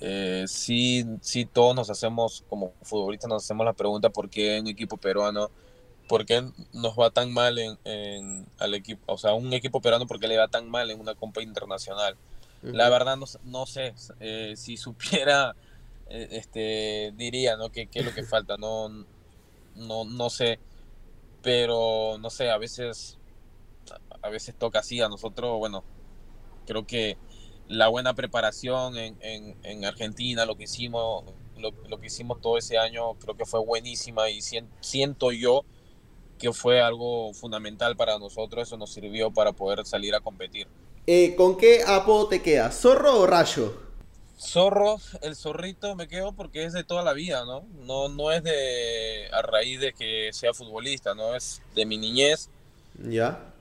eh, 0.00 0.44
sí, 0.46 1.06
sí, 1.20 1.46
todos 1.46 1.74
nos 1.74 1.88
hacemos, 1.90 2.44
como 2.48 2.72
futbolistas, 2.82 3.28
nos 3.28 3.44
hacemos 3.44 3.64
la 3.64 3.72
pregunta 3.72 4.10
por 4.10 4.28
qué 4.28 4.60
un 4.60 4.68
equipo 4.68 4.96
peruano, 4.96 5.50
por 6.08 6.24
qué 6.24 6.44
nos 6.72 6.98
va 6.98 7.10
tan 7.10 7.32
mal 7.32 7.58
en, 7.58 8.46
al 8.58 8.74
equipo, 8.74 9.12
o 9.12 9.18
sea, 9.18 9.34
un 9.34 9.52
equipo 9.52 9.80
peruano, 9.80 10.06
por 10.06 10.20
qué 10.20 10.28
le 10.28 10.38
va 10.38 10.48
tan 10.48 10.68
mal 10.68 10.90
en 10.90 11.00
una 11.00 11.14
Copa 11.14 11.42
Internacional. 11.42 12.16
La 12.62 12.88
verdad, 12.88 13.16
no, 13.16 13.26
no 13.44 13.66
sé, 13.66 13.94
eh, 14.18 14.54
si 14.56 14.76
supiera, 14.76 15.54
este, 16.08 17.12
diría, 17.16 17.56
¿no? 17.56 17.70
¿Qué, 17.70 17.86
¿Qué, 17.86 18.00
es 18.00 18.04
lo 18.04 18.14
que 18.14 18.22
falta? 18.22 18.56
No, 18.56 18.88
no, 19.74 20.04
no 20.04 20.30
sé 20.30 20.58
pero 21.42 22.18
no 22.20 22.30
sé, 22.30 22.50
a 22.50 22.58
veces, 22.58 23.18
a 24.22 24.28
veces 24.28 24.54
toca 24.58 24.80
así. 24.80 25.00
A 25.00 25.08
nosotros, 25.08 25.58
bueno, 25.58 25.84
creo 26.66 26.86
que 26.86 27.16
la 27.68 27.88
buena 27.88 28.14
preparación 28.14 28.96
en, 28.96 29.16
en, 29.62 29.84
Argentina, 29.84 30.46
lo 30.46 30.56
que 30.56 30.64
hicimos, 30.64 31.24
lo, 31.56 32.00
que 32.00 32.06
hicimos 32.06 32.40
todo 32.40 32.58
ese 32.58 32.78
año, 32.78 33.14
creo 33.14 33.36
que 33.36 33.44
fue 33.44 33.60
buenísima 33.60 34.30
y 34.30 34.40
siento 34.42 35.32
yo 35.32 35.64
que 36.38 36.52
fue 36.52 36.80
algo 36.80 37.32
fundamental 37.34 37.96
para 37.96 38.18
nosotros. 38.18 38.68
Eso 38.68 38.76
nos 38.76 38.92
sirvió 38.92 39.30
para 39.30 39.52
poder 39.52 39.84
salir 39.84 40.14
a 40.14 40.20
competir. 40.20 40.68
Eh, 41.06 41.34
¿Con 41.36 41.56
qué 41.56 41.82
apodo 41.86 42.28
te 42.28 42.42
queda? 42.42 42.70
¿Zorro 42.70 43.20
o 43.20 43.26
rayo? 43.26 43.87
Zorro, 44.38 44.98
el 45.22 45.34
zorrito 45.34 45.96
me 45.96 46.06
quedo 46.06 46.32
porque 46.32 46.64
es 46.64 46.72
de 46.72 46.84
toda 46.84 47.02
la 47.02 47.12
vida, 47.12 47.44
¿no? 47.44 47.66
No, 47.84 48.08
no 48.08 48.30
es 48.30 48.42
de 48.44 49.28
a 49.32 49.42
raíz 49.42 49.80
de 49.80 49.92
que 49.92 50.30
sea 50.32 50.54
futbolista, 50.54 51.14
¿no? 51.14 51.34
Es 51.34 51.60
de 51.74 51.84
mi 51.84 51.96
niñez. 51.96 52.48
Ya. 53.02 53.52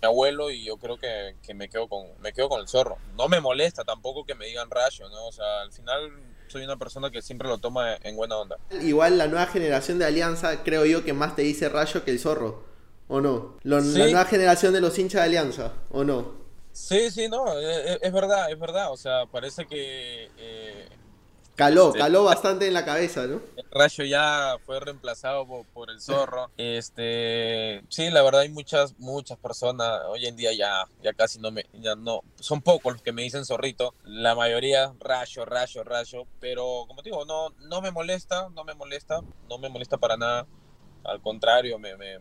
Mi 0.00 0.06
abuelo 0.06 0.50
y 0.50 0.64
yo 0.64 0.78
creo 0.78 0.98
que, 0.98 1.34
me 1.54 1.68
quedo 1.68 1.86
con 1.86 2.06
me 2.20 2.32
quedo 2.32 2.48
con 2.48 2.60
el 2.60 2.68
zorro. 2.68 2.96
No 3.16 3.28
me 3.28 3.40
molesta 3.40 3.84
tampoco 3.84 4.24
que 4.24 4.34
me 4.34 4.46
digan 4.46 4.70
rayo, 4.70 5.08
¿no? 5.10 5.26
O 5.26 5.32
sea, 5.32 5.60
al 5.62 5.72
final 5.72 6.10
soy 6.48 6.64
una 6.64 6.76
persona 6.76 7.10
que 7.10 7.20
siempre 7.20 7.48
lo 7.48 7.58
toma 7.58 7.96
en 8.02 8.16
buena 8.16 8.38
onda. 8.38 8.56
Igual 8.82 9.18
la 9.18 9.26
nueva 9.26 9.46
generación 9.46 9.98
de 9.98 10.06
Alianza 10.06 10.62
creo 10.62 10.86
yo 10.86 11.04
que 11.04 11.12
más 11.12 11.36
te 11.36 11.42
dice 11.42 11.68
rayo 11.68 12.04
que 12.04 12.10
el 12.10 12.18
zorro, 12.18 12.64
¿o 13.08 13.20
no? 13.20 13.58
La 13.62 13.80
nueva 13.80 14.24
generación 14.24 14.72
de 14.72 14.80
los 14.80 14.98
hinchas 14.98 15.20
de 15.20 15.26
Alianza, 15.26 15.72
¿o 15.90 16.04
no? 16.04 16.41
Sí, 16.72 17.10
sí, 17.10 17.28
no, 17.28 17.58
e, 17.58 17.92
e, 17.92 17.98
es, 18.00 18.12
verdad, 18.12 18.50
es 18.50 18.58
verdad. 18.58 18.92
O 18.92 18.96
sea, 18.96 19.26
parece 19.26 19.66
que... 19.66 20.30
Eh, 20.38 20.88
caló, 21.54 21.88
este, 21.88 21.98
caló 21.98 22.24
bastante 22.24 22.66
en 22.66 22.74
la 22.74 22.84
cabeza, 22.84 23.26
¿no? 23.26 23.42
El 23.56 23.66
rayo 23.70 24.04
ya 24.04 24.56
fue 24.64 24.80
reemplazado 24.80 25.46
por, 25.74 25.90
el 25.90 26.00
zorro. 26.00 26.50
Este, 26.56 27.82
sí, 27.90 28.10
la 28.10 28.22
verdad 28.22 28.40
hay 28.40 28.48
muchas, 28.48 28.98
muchas 28.98 29.38
personas. 29.38 30.00
Hoy 30.08 30.26
en 30.26 30.36
día 30.36 30.52
ya, 30.54 30.86
ya 31.02 31.12
casi 31.12 31.38
no 31.38 31.50
me, 31.50 31.66
ya 31.74 31.94
no, 31.94 32.22
son 32.36 32.62
pocos 32.62 32.94
los 32.94 33.02
que 33.02 33.12
me 33.12 33.22
dicen 33.22 33.44
zorrito. 33.44 33.94
La 34.04 34.34
mayoría 34.34 34.94
rayo, 34.98 35.44
rayo, 35.44 35.84
rayo. 35.84 36.26
Pero 36.40 36.84
como 36.88 37.02
te 37.02 37.10
digo, 37.10 37.26
no, 37.26 37.50
no 37.68 37.82
me 37.82 37.90
molesta, 37.90 38.48
no 38.48 38.64
me 38.64 38.74
molesta, 38.74 39.20
no 39.48 39.58
me 39.58 39.68
molesta 39.68 39.98
para 39.98 40.16
nada. 40.16 40.46
Al 41.04 41.20
contrario, 41.20 41.78
me, 41.78 41.96
me 41.96 42.18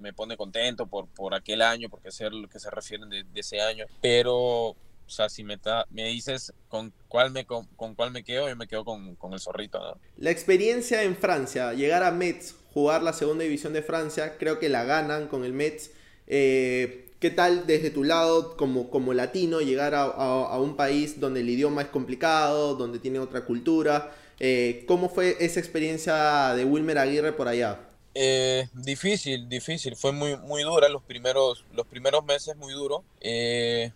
me 0.00 0.12
pone 0.12 0.36
contento 0.36 0.86
por, 0.86 1.06
por 1.08 1.34
aquel 1.34 1.62
año, 1.62 1.88
porque 1.88 2.10
sé 2.10 2.28
lo 2.30 2.48
que 2.48 2.58
se 2.58 2.70
refieren 2.70 3.08
de, 3.08 3.24
ese 3.34 3.60
año, 3.60 3.86
pero 4.00 4.74
o 5.10 5.12
sea, 5.12 5.28
si 5.28 5.42
me, 5.42 5.58
me 5.90 6.08
dices 6.08 6.52
con 6.68 6.92
cuál 7.08 7.32
me, 7.32 7.44
con, 7.44 7.66
cuál 7.96 8.12
me 8.12 8.22
quedo, 8.22 8.48
yo 8.48 8.56
me 8.56 8.68
quedo 8.68 8.84
con, 8.84 9.16
con 9.16 9.32
el 9.32 9.40
zorrito. 9.40 9.98
La 10.16 10.30
experiencia 10.30 11.02
en 11.02 11.16
Francia, 11.16 11.72
llegar 11.72 12.04
a 12.04 12.12
Metz, 12.12 12.54
jugar 12.72 13.02
la 13.02 13.12
segunda 13.12 13.42
división 13.42 13.72
de 13.72 13.82
Francia, 13.82 14.36
creo 14.38 14.58
que 14.58 14.68
la 14.68 14.84
ganan 14.84 15.26
con 15.26 15.44
el 15.44 15.52
Metz. 15.52 15.90
Eh, 16.26 17.06
¿Qué 17.18 17.30
tal 17.30 17.66
desde 17.66 17.90
tu 17.90 18.04
lado 18.04 18.56
como, 18.56 18.88
como 18.88 19.12
latino 19.12 19.60
llegar 19.60 19.94
a, 19.94 20.04
a, 20.04 20.58
un 20.58 20.74
país 20.76 21.20
donde 21.20 21.40
el 21.40 21.50
idioma 21.50 21.82
es 21.82 21.88
complicado, 21.88 22.76
donde 22.76 22.98
tiene 22.98 23.18
otra 23.18 23.44
cultura? 23.44 24.12
Eh, 24.38 24.84
¿Cómo 24.88 25.10
fue 25.10 25.36
esa 25.40 25.60
experiencia 25.60 26.54
de 26.54 26.64
Wilmer 26.64 26.96
Aguirre 26.96 27.32
por 27.32 27.46
allá? 27.46 27.89
Eh, 28.14 28.68
difícil, 28.72 29.48
difícil. 29.48 29.96
Fue 29.96 30.12
muy, 30.12 30.36
muy 30.36 30.62
dura 30.62 30.88
los 30.88 31.02
primeros, 31.02 31.64
los 31.72 31.86
primeros 31.86 32.24
meses, 32.24 32.56
muy 32.56 32.72
duro. 32.72 33.04
Eh, 33.20 33.92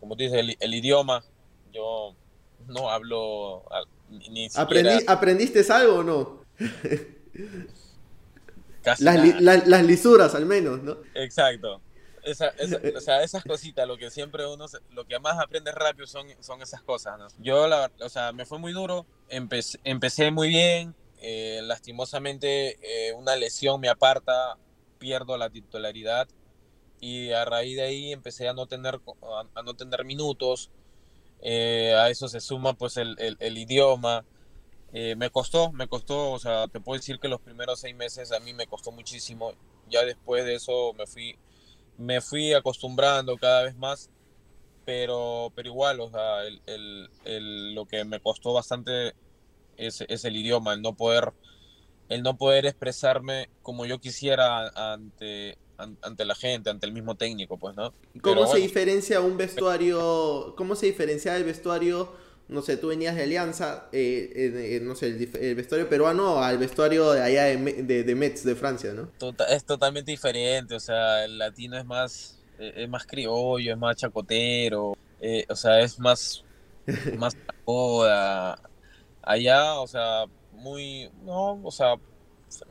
como 0.00 0.16
te 0.16 0.24
dices, 0.24 0.56
el, 0.60 0.74
idioma, 0.74 1.24
yo 1.72 2.14
no 2.68 2.90
hablo 2.90 3.64
ni 4.30 4.50
siquiera... 4.50 4.98
¿Aprendiste 5.06 5.64
algo 5.72 5.96
o 5.96 6.02
no? 6.02 6.44
las, 9.00 9.00
las, 9.66 9.84
lisuras 9.84 10.34
al 10.34 10.44
menos, 10.44 10.82
¿no? 10.82 10.98
Exacto. 11.14 11.80
o 12.22 13.00
sea, 13.00 13.22
esas 13.22 13.44
cositas, 13.44 13.88
lo 13.88 13.96
que 13.96 14.10
siempre 14.10 14.46
uno, 14.46 14.66
lo 14.92 15.06
que 15.06 15.18
más 15.18 15.38
aprende 15.38 15.72
rápido 15.72 16.06
son, 16.06 16.26
son 16.40 16.60
esas 16.60 16.82
cosas, 16.82 17.18
¿no? 17.18 17.28
Yo, 17.38 17.66
la, 17.66 17.90
o 18.00 18.08
sea, 18.10 18.32
me 18.32 18.44
fue 18.44 18.58
muy 18.58 18.72
duro, 18.72 19.06
empecé, 19.30 19.78
empecé 19.84 20.30
muy 20.30 20.48
bien, 20.48 20.94
eh, 21.20 21.60
lastimosamente 21.62 22.78
eh, 22.82 23.12
una 23.14 23.36
lesión 23.36 23.80
me 23.80 23.88
aparta, 23.88 24.58
pierdo 24.98 25.36
la 25.36 25.50
titularidad 25.50 26.28
y 27.00 27.30
a 27.32 27.44
raíz 27.44 27.76
de 27.76 27.82
ahí 27.82 28.12
empecé 28.12 28.48
a 28.48 28.54
no 28.54 28.66
tener, 28.66 29.00
a, 29.54 29.62
no 29.62 29.74
tener 29.74 30.04
minutos. 30.04 30.70
Eh, 31.40 31.94
a 31.94 32.08
eso 32.10 32.28
se 32.28 32.40
suma 32.40 32.74
pues 32.74 32.96
el, 32.96 33.16
el, 33.18 33.58
idioma. 33.58 34.24
me 34.92 35.30
costó, 35.30 35.72
me 35.72 35.88
costó, 35.88 36.32
o 36.32 36.38
sea, 36.38 36.68
te 36.68 36.80
puedo 36.80 36.98
decir 36.98 37.18
que 37.18 37.28
los 37.28 37.40
primeros 37.40 37.80
seis 37.80 37.94
meses 37.94 38.32
a 38.32 38.40
mí 38.40 38.54
me 38.54 38.66
costó 38.66 38.92
muchísimo. 38.92 39.52
Ya 39.88 40.04
después 40.04 40.44
de 40.44 40.54
eso 40.54 40.94
me 40.94 41.06
fui, 41.06 41.36
me 41.98 42.20
fui 42.20 42.54
acostumbrando 42.54 43.36
cada 43.36 43.64
vez 43.64 43.76
más, 43.76 44.10
pero, 44.84 45.52
pero 45.54 45.68
igual, 45.68 46.00
o 46.00 46.10
sea, 46.10 46.42
el, 46.44 47.74
lo 47.74 47.86
que 47.86 48.04
me 48.04 48.20
costó 48.20 48.52
bastante 48.52 49.14
es, 49.76 50.24
el 50.24 50.36
idioma, 50.36 50.74
el 50.74 50.82
no 50.82 50.94
poder 50.96 51.32
el 52.08 52.22
no 52.22 52.36
poder 52.36 52.66
expresarme 52.66 53.48
como 53.62 53.86
yo 53.86 53.98
quisiera 53.98 54.68
ante, 54.92 55.56
ante 55.78 56.24
la 56.24 56.34
gente, 56.34 56.70
ante 56.70 56.86
el 56.86 56.92
mismo 56.92 57.16
técnico, 57.16 57.58
pues, 57.58 57.74
¿no? 57.76 57.94
¿Cómo 58.20 58.46
se 58.46 58.58
diferencia 58.58 59.20
un 59.20 59.36
vestuario, 59.36 60.54
cómo 60.56 60.74
se 60.74 60.86
diferencia 60.86 61.36
el 61.36 61.44
vestuario, 61.44 62.12
no 62.48 62.60
sé, 62.60 62.76
tú 62.76 62.88
venías 62.88 63.16
de 63.16 63.22
Alianza, 63.22 63.88
eh, 63.92 64.30
eh, 64.34 64.80
no 64.82 64.94
sé, 64.94 65.06
el, 65.06 65.54
vestuario 65.54 65.88
peruano 65.88 66.42
al 66.42 66.58
vestuario 66.58 67.12
de 67.12 67.22
allá 67.22 67.44
de, 67.44 68.04
de, 68.04 68.14
Metz, 68.14 68.44
de 68.44 68.54
Francia, 68.54 68.92
¿no? 68.92 69.08
Tota, 69.18 69.46
es 69.46 69.64
totalmente 69.64 70.10
diferente, 70.10 70.74
o 70.74 70.80
sea, 70.80 71.24
el 71.24 71.38
latino 71.38 71.78
es 71.78 71.86
más, 71.86 72.38
eh, 72.58 72.74
es 72.76 72.88
más 72.88 73.06
criollo, 73.06 73.72
es 73.72 73.78
más 73.78 73.96
chacotero, 73.96 74.94
o 75.48 75.56
sea, 75.56 75.80
es 75.80 75.98
más, 75.98 76.44
más 77.18 77.34
boda 77.64 78.60
allá, 79.26 79.80
o 79.80 79.86
sea, 79.86 80.24
muy, 80.52 81.10
no, 81.24 81.60
o 81.62 81.70
sea, 81.70 81.94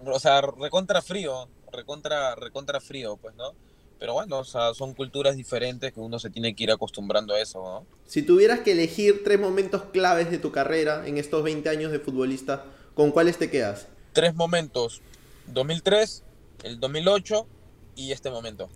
o 0.06 0.20
sea, 0.20 0.42
recontra 0.42 1.02
frío, 1.02 1.48
recontra, 1.72 2.36
recontra 2.36 2.80
frío, 2.80 3.18
pues, 3.18 3.36
¿no? 3.36 3.54
Pero 4.00 4.13
bueno, 4.13 4.39
o 4.39 4.44
sea, 4.44 4.74
son 4.74 4.94
culturas 4.94 5.38
diferentes 5.38 5.94
que 5.94 6.00
uno 6.00 6.20
se 6.20 6.30
tiene 6.30 6.56
que 6.56 6.63
ir 6.63 6.72
acostumbrando 6.72 7.34
a 7.34 7.39
eso, 7.39 7.62
¿no? 7.63 7.86
Si 8.06 8.22
tuvieras 8.22 8.60
que 8.60 8.74
elegir 8.74 9.24
tres 9.24 9.39
momentos 9.39 9.84
claves 9.94 10.30
de 10.30 10.38
tu 10.38 10.52
carrera 10.52 11.08
en 11.08 11.18
estos 11.18 11.44
20 11.44 11.70
años 11.70 11.92
de 11.92 12.00
futbolista, 12.00 12.66
¿con 12.96 13.12
cuáles 13.12 13.38
te 13.38 13.50
quedas? 13.50 13.88
Tres 14.12 14.36
momentos, 14.36 15.02
2003, 15.48 16.24
el 16.63 16.80
2008 16.80 17.48
y 17.96 18.12
este 18.12 18.30
momento. 18.30 18.70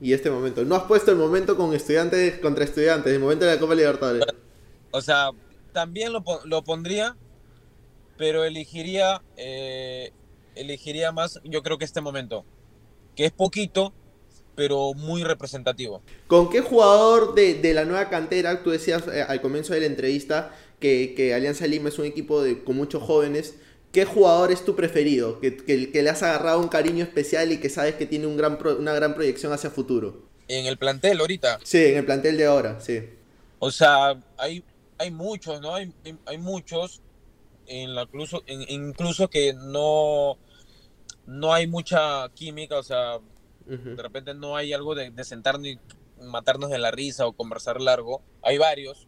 Y 0.00 0.12
este 0.12 0.30
momento. 0.30 0.64
No 0.64 0.76
has 0.76 0.84
puesto 0.84 1.10
el 1.10 1.16
momento 1.16 1.56
con 1.56 1.74
estudiantes 1.74 2.38
contra 2.40 2.64
estudiantes, 2.64 3.12
el 3.12 3.20
momento 3.20 3.44
de 3.44 3.54
la 3.54 3.60
Copa 3.60 3.74
Libertadores. 3.74 4.24
O 4.90 5.00
sea, 5.00 5.30
también 5.72 6.12
lo, 6.12 6.22
lo 6.44 6.62
pondría, 6.64 7.16
pero 8.16 8.44
elegiría, 8.44 9.22
eh, 9.36 10.12
elegiría 10.54 11.12
más, 11.12 11.40
yo 11.44 11.62
creo 11.62 11.78
que 11.78 11.84
este 11.84 12.00
momento, 12.00 12.44
que 13.14 13.26
es 13.26 13.32
poquito, 13.32 13.92
pero 14.54 14.92
muy 14.94 15.22
representativo. 15.22 16.02
¿Con 16.26 16.50
qué 16.50 16.60
jugador 16.60 17.34
de, 17.34 17.54
de 17.54 17.74
la 17.74 17.84
nueva 17.84 18.08
cantera, 18.08 18.62
tú 18.64 18.70
decías 18.70 19.04
eh, 19.06 19.22
al 19.22 19.40
comienzo 19.40 19.72
de 19.72 19.80
la 19.80 19.86
entrevista, 19.86 20.52
que, 20.80 21.14
que 21.16 21.34
Alianza 21.34 21.66
Lima 21.66 21.88
es 21.88 21.98
un 21.98 22.06
equipo 22.06 22.42
de, 22.42 22.62
con 22.64 22.76
muchos 22.76 23.02
jóvenes. 23.02 23.54
¿Qué 23.92 24.04
jugador 24.04 24.52
es 24.52 24.64
tu 24.64 24.76
preferido? 24.76 25.40
Que, 25.40 25.56
que, 25.56 25.90
que 25.90 26.02
le 26.02 26.10
has 26.10 26.22
agarrado 26.22 26.60
un 26.60 26.68
cariño 26.68 27.02
especial 27.04 27.52
y 27.52 27.58
que 27.58 27.70
sabes 27.70 27.94
que 27.94 28.06
tiene 28.06 28.26
un 28.26 28.36
gran 28.36 28.58
pro- 28.58 28.76
una 28.76 28.92
gran 28.92 29.14
proyección 29.14 29.52
hacia 29.52 29.70
futuro. 29.70 30.28
En 30.46 30.66
el 30.66 30.76
plantel 30.76 31.20
ahorita. 31.20 31.58
Sí, 31.64 31.84
en 31.84 31.98
el 31.98 32.04
plantel 32.04 32.36
de 32.36 32.46
ahora, 32.46 32.80
sí. 32.80 33.02
O 33.58 33.70
sea, 33.70 34.20
hay, 34.36 34.62
hay 34.98 35.10
muchos, 35.10 35.60
¿no? 35.60 35.74
Hay, 35.74 35.92
hay- 36.04 36.18
hay 36.26 36.38
muchos, 36.38 37.02
en 37.66 37.94
la, 37.94 38.02
incluso, 38.02 38.42
en- 38.46 38.64
incluso 38.68 39.28
que 39.28 39.54
no, 39.54 40.36
no 41.26 41.52
hay 41.52 41.66
mucha 41.66 42.28
química, 42.34 42.78
o 42.78 42.82
sea, 42.82 43.18
de 43.96 44.02
repente 44.02 44.34
no 44.34 44.56
hay 44.56 44.72
algo 44.72 44.94
de, 44.94 45.10
de 45.10 45.24
sentarnos 45.24 45.66
y 45.66 45.78
matarnos 46.22 46.70
de 46.70 46.78
la 46.78 46.90
risa 46.90 47.26
o 47.26 47.32
conversar 47.32 47.80
largo. 47.80 48.22
Hay 48.42 48.58
varios. 48.58 49.06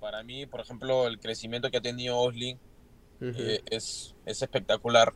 Para 0.00 0.22
mí, 0.22 0.46
por 0.46 0.60
ejemplo, 0.60 1.06
el 1.06 1.20
crecimiento 1.20 1.70
que 1.70 1.76
ha 1.76 1.82
tenido 1.82 2.18
Osling 2.18 2.58
eh, 3.38 3.60
es, 3.70 4.14
es 4.24 4.40
espectacular. 4.42 5.12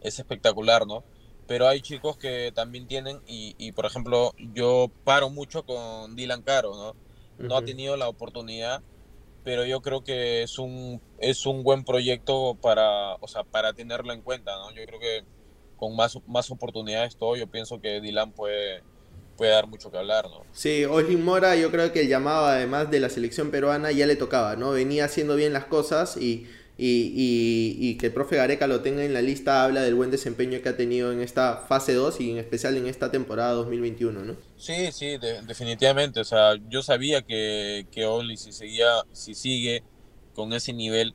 Es 0.00 0.18
espectacular, 0.18 0.86
¿no? 0.86 1.04
Pero 1.46 1.68
hay 1.68 1.82
chicos 1.82 2.16
que 2.16 2.50
también 2.54 2.86
tienen, 2.86 3.20
y, 3.26 3.54
y, 3.58 3.72
por 3.72 3.84
ejemplo, 3.84 4.32
yo 4.54 4.90
paro 5.04 5.28
mucho 5.28 5.64
con 5.66 6.16
Dylan 6.16 6.40
Caro, 6.42 6.74
¿no? 6.74 6.96
No 7.38 7.56
ha 7.56 7.60
tenido 7.66 7.96
la 7.98 8.08
oportunidad, 8.08 8.82
pero 9.44 9.66
yo 9.66 9.82
creo 9.82 10.02
que 10.02 10.42
es 10.42 10.58
un, 10.58 11.00
es 11.18 11.44
un 11.44 11.62
buen 11.62 11.84
proyecto 11.84 12.56
para, 12.60 13.14
o 13.16 13.28
sea, 13.28 13.44
para 13.44 13.74
tenerlo 13.74 14.12
en 14.12 14.22
cuenta, 14.22 14.52
¿no? 14.56 14.74
Yo 14.74 14.84
creo 14.86 14.98
que 14.98 15.24
con 15.76 15.94
más, 15.94 16.18
más 16.26 16.50
oportunidades 16.50 17.16
todo, 17.16 17.36
yo 17.36 17.46
pienso 17.46 17.80
que 17.80 18.00
Dylan 18.00 18.32
puede, 18.32 18.82
puede 19.36 19.52
dar 19.52 19.66
mucho 19.66 19.90
que 19.90 19.98
hablar, 19.98 20.24
¿no? 20.24 20.44
Sí, 20.52 20.86
Oslin 20.86 21.22
Mora, 21.22 21.56
yo 21.56 21.70
creo 21.70 21.92
que 21.92 22.00
el 22.00 22.08
llamado 22.08 22.46
además 22.46 22.90
de 22.90 23.00
la 23.00 23.10
selección 23.10 23.50
peruana 23.50 23.92
ya 23.92 24.06
le 24.06 24.16
tocaba, 24.16 24.56
¿no? 24.56 24.70
Venía 24.70 25.04
haciendo 25.04 25.36
bien 25.36 25.52
las 25.52 25.66
cosas 25.66 26.16
y, 26.16 26.48
y, 26.76 27.12
y- 27.14 27.88
y 27.90 27.98
que 27.98 28.06
el 28.06 28.12
profe 28.12 28.36
Gareca 28.36 28.66
lo 28.66 28.80
tenga 28.82 29.04
en 29.04 29.14
la 29.14 29.22
lista 29.22 29.64
habla 29.64 29.82
del 29.82 29.94
buen 29.94 30.10
desempeño 30.10 30.60
que 30.62 30.68
ha 30.70 30.76
tenido 30.76 31.12
en 31.12 31.20
esta 31.20 31.56
fase 31.68 31.94
2 31.94 32.20
y 32.20 32.30
en 32.32 32.38
especial 32.38 32.76
en 32.76 32.86
esta 32.86 33.10
temporada 33.10 33.52
2021, 33.52 34.24
¿no? 34.24 34.36
Sí, 34.56 34.92
sí, 34.92 35.18
de- 35.18 35.42
definitivamente. 35.42 36.20
O 36.20 36.24
sea, 36.24 36.54
yo 36.68 36.82
sabía 36.82 37.22
que, 37.22 37.86
que 37.90 38.06
Only 38.06 38.36
si 38.36 38.52
seguía, 38.52 38.86
si 39.12 39.34
sigue 39.34 39.82
con 40.34 40.52
ese 40.52 40.72
nivel 40.72 41.14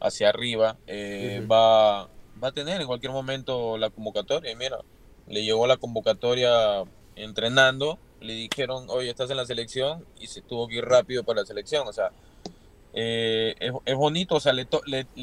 hacia 0.00 0.28
arriba, 0.30 0.78
eh, 0.86 1.42
va, 1.50 2.04
va 2.42 2.48
a 2.48 2.52
tener 2.52 2.80
en 2.80 2.86
cualquier 2.86 3.12
momento 3.12 3.78
la 3.78 3.90
convocatoria. 3.90 4.52
Y 4.52 4.56
mira, 4.56 4.78
le 5.26 5.44
llegó 5.44 5.66
la 5.66 5.76
convocatoria 5.76 6.84
entrenando, 7.16 7.98
le 8.20 8.34
dijeron, 8.34 8.86
oye, 8.90 9.10
estás 9.10 9.30
en 9.30 9.36
la 9.38 9.46
selección, 9.46 10.04
y 10.20 10.26
se 10.28 10.42
tuvo 10.42 10.68
que 10.68 10.76
ir 10.76 10.84
rápido 10.84 11.24
para 11.24 11.40
la 11.40 11.46
selección. 11.46 11.86
O 11.88 11.92
sea, 11.92 12.12
eh, 12.92 13.54
es, 13.84 13.94
bonito, 13.96 14.36
o 14.36 14.40
sea, 14.40 14.52
le, 14.52 14.66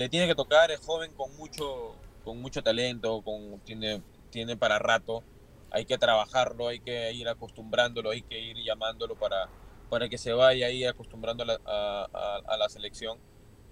tiene 0.10 0.28
que 0.28 0.36
tocar, 0.36 0.71
es 0.71 0.80
joven 0.80 1.13
con 1.13 1.36
mucho, 1.38 1.95
con 2.23 2.41
mucho 2.41 2.62
talento, 2.63 3.21
con, 3.23 3.60
tiene, 3.62 4.04
tiene 4.30 4.58
para 4.58 4.80
rato 4.80 5.23
hay 5.71 5.86
que 5.86 5.97
trabajarlo, 5.97 6.69
hay 6.69 6.80
que 6.80 7.12
ir 7.13 7.28
acostumbrándolo, 7.28 8.12
hay 8.12 8.21
que 8.23 8.39
ir 8.39 8.56
llamándolo 8.63 9.17
para, 9.17 9.49
para 9.89 10.08
que 10.08 10.17
se 10.17 10.32
vaya 10.32 10.67
ahí 10.67 10.86
acostumbrando 10.86 11.43
a 11.43 11.47
la, 11.47 11.60
a, 11.65 12.41
a- 12.47 12.58
la 12.58 12.69
selección, 12.69 13.19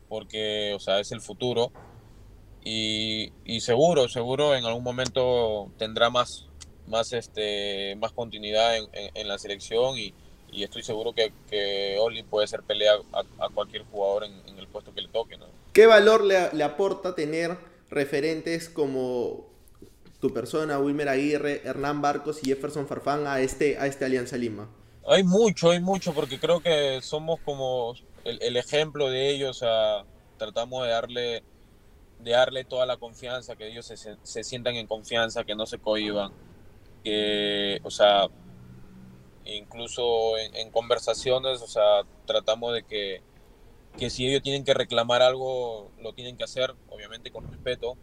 porque, 0.10 0.74
o 0.76 0.80
sea, 0.80 1.00
es 1.00 1.12
el 1.14 1.22
futuro. 1.22 1.72
Y, 2.66 3.32
seguro, 3.62 4.08
seguro 4.10 4.56
en 4.56 4.66
algún 4.66 4.84
momento 4.84 5.72
tendrá 5.78 6.10
más, 6.10 6.48
más, 6.88 7.12
este, 7.14 7.96
más 7.98 8.12
continuidad 8.14 8.78
en- 8.78 8.90
en 9.14 9.28
la 9.28 9.38
selección 9.38 9.98
y, 9.98 10.14
y 10.54 10.64
estoy 10.64 10.84
seguro 10.84 11.14
que, 11.14 11.34
que 11.50 11.98
Oli 12.00 12.24
puede 12.24 12.48
ser 12.48 12.62
pelea 12.64 12.94
a, 13.12 13.46
a 13.46 13.50
cualquier 13.50 13.84
jugador 13.86 14.26
en, 14.26 14.34
en 14.48 14.58
el 14.60 14.68
puesto 14.68 14.94
que 14.94 15.02
le 15.02 15.08
toque, 15.10 15.38
¿no? 15.38 15.46
¿Qué 15.74 15.86
valor 15.88 16.24
le, 16.24 16.52
le 16.54 16.64
aporta 16.64 17.16
tener 17.16 17.58
referentes 17.90 18.70
como 18.70 19.48
tu 20.20 20.34
persona, 20.34 20.80
Wilmer 20.80 21.10
Aguirre, 21.10 21.62
Hernán 21.66 22.02
Barcos 22.02 22.40
y 22.44 22.48
Jefferson 22.48 22.88
Farfán 22.88 23.28
a 23.28 23.42
este, 23.42 23.78
a 23.78 23.88
este 23.88 24.06
Alianza 24.06 24.38
Lima? 24.38 24.70
Hay 25.08 25.24
mucho, 25.24 25.72
hay 25.72 25.82
mucho, 25.82 26.14
porque 26.14 26.40
creo 26.40 26.62
que 26.62 27.00
somos 27.02 27.40
como 27.44 27.94
el, 28.24 28.42
el 28.42 28.56
ejemplo 28.56 29.10
de 29.10 29.32
ellos, 29.32 29.58
o 29.58 29.60
sea, 29.60 30.06
tratamos 30.38 30.84
de 30.86 30.92
darle, 30.92 31.44
de 32.20 32.32
darle 32.32 32.64
toda 32.64 32.86
la 32.86 32.96
confianza, 32.98 33.56
que 33.58 33.68
ellos 33.68 33.86
se, 33.86 33.98
se- 33.98 34.16
se 34.24 34.44
sientan 34.46 34.76
en 34.76 34.88
confianza, 34.88 35.44
que 35.44 35.56
no 35.56 35.66
se 35.66 35.78
cohiban, 35.80 36.32
que, 37.04 37.80
o 37.84 37.92
sea, 37.92 38.28
incluso 39.46 40.38
en, 40.38 40.72
conversaciones, 40.72 41.62
o 41.62 41.68
sea, 41.68 42.04
tratamos 42.26 42.74
de 42.74 42.84
que, 42.84 43.22
que 43.98 44.10
si 44.10 44.28
ellos 44.28 44.42
tienen 44.42 44.64
que 44.64 44.74
reclamar 44.74 45.22
algo, 45.22 45.92
lo 46.02 46.14
tienen 46.14 46.38
que 46.38 46.44
hacer, 46.44 46.74
obviamente 46.90 47.32
con 47.32 47.50
respeto, 47.50 47.98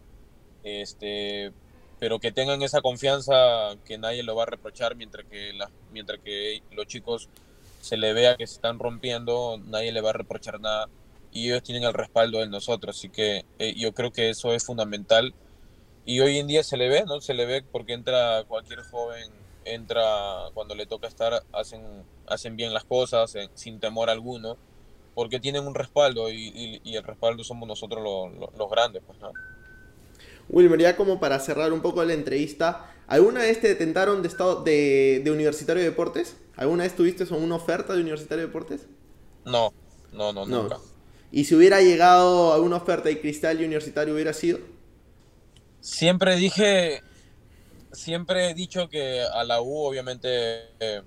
este, 0.63 1.53
pero 1.99 2.19
que 2.19 2.33
tengan 2.33 2.63
esa 2.63 2.81
confianza 2.81 3.77
que 3.85 3.99
nadie 3.99 4.23
lo 4.23 4.35
va 4.37 4.45
a 4.45 4.47
reprochar 4.47 4.97
mientras 4.97 5.27
que, 5.27 5.53
mientras 5.93 6.21
que 6.21 6.63
los 6.73 6.87
chicos 6.87 7.29
se 7.81 7.97
le 7.97 8.13
vea 8.13 8.37
que 8.37 8.47
se 8.47 8.55
están 8.55 8.79
rompiendo, 8.79 9.59
nadie 9.65 9.93
le 9.93 10.01
va 10.01 10.11
a 10.11 10.15
reprochar 10.15 10.61
nada 10.61 10.89
y 11.33 11.47
ellos 11.47 11.63
tienen 11.63 11.85
el 11.85 11.95
respaldo 11.95 12.41
de 12.41 12.49
nosotros, 12.49 12.97
así 12.97 13.09
que 13.09 13.45
eh, 13.59 13.75
yo 13.77 13.93
creo 13.93 14.13
que 14.13 14.31
eso 14.31 14.53
es 14.53 14.65
fundamental 14.65 15.35
y 16.05 16.21
hoy 16.21 16.39
en 16.39 16.47
día 16.47 16.63
se 16.65 16.77
le 16.77 16.89
ve, 16.89 17.05
¿no? 17.07 17.21
Se 17.21 17.35
le 17.35 17.47
ve 17.47 17.63
porque 17.63 17.93
entra 17.93 18.45
cualquier 18.49 18.81
joven, 18.83 19.31
entra 19.75 20.03
cuando 20.55 20.75
le 20.75 20.87
toca 20.87 21.09
estar, 21.09 21.43
hacen, 21.53 22.05
hacen 22.27 22.57
bien 22.57 22.73
las 22.75 22.85
cosas 22.85 23.35
eh, 23.37 23.49
sin 23.55 23.81
temor 23.81 24.11
alguno, 24.11 24.59
porque 25.15 25.41
tienen 25.41 25.67
un 25.67 25.75
respaldo 25.75 26.31
y, 26.31 26.49
y- 26.55 26.81
y 26.85 26.97
el 26.97 27.05
respaldo 27.05 27.45
somos 27.45 27.69
nosotros 27.69 28.03
lo- 28.03 28.29
lo- 28.29 28.53
los 28.57 28.71
grandes, 28.71 29.03
pues, 29.07 29.19
¿no? 29.21 29.33
Wilmer, 30.49 30.81
ya 30.81 30.97
como 30.97 31.21
para 31.21 31.39
cerrar 31.39 31.73
un 31.73 31.81
poco 31.81 32.05
la 32.05 32.13
entrevista, 32.15 32.93
¿alguna 33.07 33.41
vez 33.41 33.61
te 33.61 33.75
tentaron 33.75 34.23
de, 34.23 34.29
estado, 34.29 34.63
de, 34.65 35.21
de 35.25 35.31
Universitario 35.31 35.83
de 35.83 35.91
Deportes? 35.91 36.37
¿Alguna 36.57 36.85
vez 36.85 36.95
tuviste 36.97 37.25
una 37.35 37.55
oferta 37.55 37.95
de 37.95 38.01
Universitario 38.01 38.43
de 38.43 38.47
Deportes? 38.49 38.87
No, 39.45 39.73
no, 40.13 40.33
no, 40.33 40.47
No. 40.47 40.63
nunca. 40.63 40.79
¿Y 41.33 41.45
si 41.45 41.55
hubiera 41.55 41.81
llegado 41.81 42.53
alguna 42.55 42.77
oferta 42.77 43.09
de 43.09 43.21
Cristal 43.21 43.61
y 43.61 43.65
Universitario 43.65 44.15
hubiera 44.15 44.33
sido? 44.33 44.59
Siempre 45.81 46.37
dije, 46.37 47.03
siempre 47.93 48.51
he 48.51 48.55
dicho 48.55 48.89
que 48.89 49.23
a 49.23 49.45
la 49.45 49.61
U 49.61 49.85
obviamente 49.87 50.29
eh, 50.81 51.03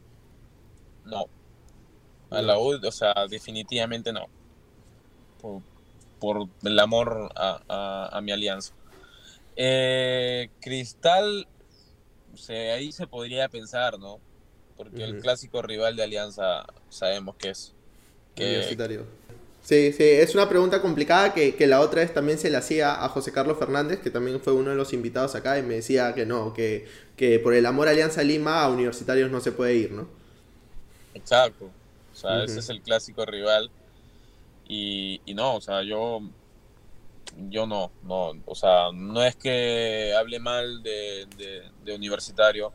no. 1.05 1.25
A 2.29 2.41
la 2.41 2.57
U, 2.57 2.79
o 2.85 2.91
sea, 2.91 3.13
definitivamente 3.29 4.11
no. 4.11 4.27
Por, 5.41 5.61
por 6.19 6.47
el 6.63 6.79
amor 6.79 7.29
a, 7.35 7.61
a- 7.67 8.09
a 8.17 8.21
mi 8.21 8.31
alianza. 8.31 8.73
Eh, 9.55 10.49
Cristal, 10.59 11.47
o 12.33 12.37
sea, 12.37 12.75
ahí 12.75 12.91
se 12.91 13.05
podría 13.07 13.49
pensar, 13.49 13.99
¿no? 13.99 14.19
Porque 14.75 15.03
el 15.03 15.19
clásico 15.21 15.61
rival 15.61 15.95
de 15.95 16.03
Alianza 16.03 16.65
sabemos 16.89 17.35
que 17.35 17.49
es. 17.49 17.73
Que, 18.35 18.45
Universitario. 18.45 19.05
Sí, 19.63 19.93
sí, 19.93 20.03
es 20.03 20.35
una 20.35 20.49
pregunta 20.49 20.81
complicada 20.81 21.33
que, 21.33 21.55
que 21.55 21.67
la 21.67 21.79
otra 21.79 22.01
vez 22.01 22.13
también 22.13 22.37
se 22.37 22.49
le 22.49 22.57
hacía 22.57 23.03
a 23.03 23.07
José 23.09 23.31
Carlos 23.31 23.57
Fernández, 23.57 23.99
que 24.01 24.11
también 24.11 24.41
fue 24.41 24.53
uno 24.53 24.71
de 24.71 24.75
los 24.75 24.91
invitados 24.93 25.35
acá, 25.35 25.57
y 25.57 25.63
me 25.63 25.75
decía 25.75 26.13
que 26.13 26.25
no, 26.25 26.53
que, 26.53 26.85
que 27.15 27.39
por 27.39 27.53
el 27.53 27.65
amor 27.65 27.87
a 27.87 27.91
Alianza 27.91 28.23
Lima 28.23 28.61
a 28.63 28.69
Universitarios 28.69 29.31
no 29.31 29.39
se 29.39 29.53
puede 29.53 29.75
ir, 29.75 29.91
¿no? 29.93 30.09
Exacto. 31.13 31.65
O 32.11 32.15
sea, 32.15 32.43
ese 32.43 32.59
es 32.59 32.69
el 32.69 32.81
clásico 32.81 33.25
rival. 33.25 33.71
Y, 34.65 35.21
y 35.25 35.35
no, 35.35 35.57
o 35.57 35.61
sea, 35.61 35.83
yo, 35.83 36.21
yo 37.35 37.65
no, 37.67 37.93
no, 38.01 38.31
o 38.45 38.55
sea, 38.55 38.91
no 38.93 39.23
es 39.23 39.35
que 39.35 40.13
hable 40.17 40.39
mal 40.39 40.83
de, 40.83 41.25
de- 41.37 41.71
de 41.83 41.95
universitario, 41.95 42.73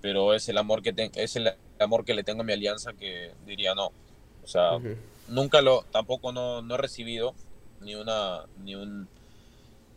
pero 0.00 0.34
es 0.34 0.48
el 0.48 0.58
amor 0.58 0.82
que 0.82 0.92
ten- 0.94 1.12
es 1.14 1.36
el 1.36 1.50
amor 1.80 2.04
que 2.04 2.14
le 2.14 2.24
tengo 2.24 2.42
a 2.42 2.44
mi 2.44 2.52
alianza 2.54 2.94
que 2.94 3.36
diría 3.46 3.74
no. 3.74 3.88
O 4.42 4.48
sea. 4.48 4.78
Nunca 5.28 5.62
lo, 5.62 5.84
tampoco 5.90 6.32
no, 6.32 6.62
no 6.62 6.74
he 6.74 6.78
recibido 6.78 7.34
ni 7.80 7.94
una, 7.94 8.44
ni 8.56 8.74
un, 8.76 9.08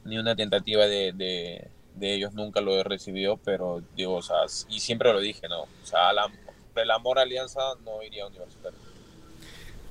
ni 0.05 0.17
una 0.17 0.35
tentativa 0.35 0.85
de, 0.87 1.13
de, 1.13 1.71
de 1.95 2.15
ellos, 2.15 2.33
nunca 2.33 2.61
lo 2.61 2.73
he 2.79 2.83
recibido, 2.83 3.37
pero 3.37 3.83
digo, 3.95 4.15
o 4.15 4.21
sea, 4.21 4.37
y 4.69 4.79
siempre 4.79 5.13
lo 5.13 5.19
dije, 5.19 5.47
¿no? 5.49 5.63
O 5.63 5.85
sea, 5.85 6.13
la- 6.13 6.31
el 6.75 6.91
amor 6.91 7.19
a 7.19 7.23
Alianza 7.23 7.61
no 7.85 8.03
iría 8.03 8.23
a 8.25 8.27
universitario. 8.27 8.79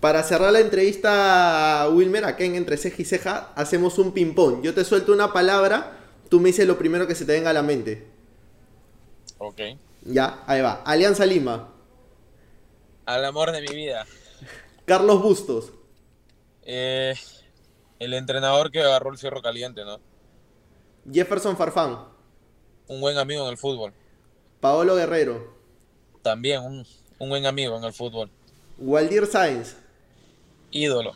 Para 0.00 0.22
cerrar 0.22 0.52
la 0.52 0.60
entrevista, 0.60 1.88
Wilmer, 1.90 2.24
acá 2.26 2.44
en 2.44 2.56
Entre 2.56 2.76
Ceja 2.76 3.00
y 3.00 3.04
Ceja, 3.06 3.52
hacemos 3.56 3.98
un 3.98 4.12
ping-pong. 4.12 4.62
Yo 4.62 4.74
te 4.74 4.84
suelto 4.84 5.12
una 5.12 5.32
palabra, 5.32 5.96
tú 6.28 6.40
me 6.40 6.48
dices 6.48 6.66
lo 6.66 6.76
primero 6.76 7.06
que 7.06 7.14
se 7.14 7.24
te 7.24 7.32
venga 7.32 7.50
a 7.50 7.54
la 7.54 7.62
mente. 7.62 8.06
Ok. 9.38 9.60
Ya, 10.06 10.42
ahí 10.46 10.60
va. 10.60 10.82
Alianza 10.84 11.26
Lima. 11.26 11.68
Al 13.06 13.24
amor 13.24 13.50
de 13.52 13.62
mi 13.62 13.74
vida. 13.74 14.06
Carlos 14.84 15.22
Bustos. 15.22 15.72
Eh, 16.62 17.14
el 17.98 18.14
entrenador 18.14 18.70
que 18.70 18.80
agarró 18.80 19.10
el 19.10 19.18
fierro 19.18 19.40
caliente, 19.40 19.84
¿no? 19.84 19.98
Jefferson 21.10 21.56
Farfán. 21.56 21.98
Un 22.86 23.00
buen 23.00 23.16
amigo 23.16 23.44
en 23.44 23.50
el 23.50 23.56
fútbol. 23.56 23.92
Paolo 24.60 24.96
Guerrero. 24.96 25.54
También 26.22 26.62
un, 26.62 26.86
un 27.18 27.28
buen 27.28 27.46
amigo 27.46 27.76
en 27.76 27.84
el 27.84 27.92
fútbol. 27.92 28.30
Waldir 28.78 29.26
Sáenz. 29.26 29.76
Ídolo. 30.70 31.12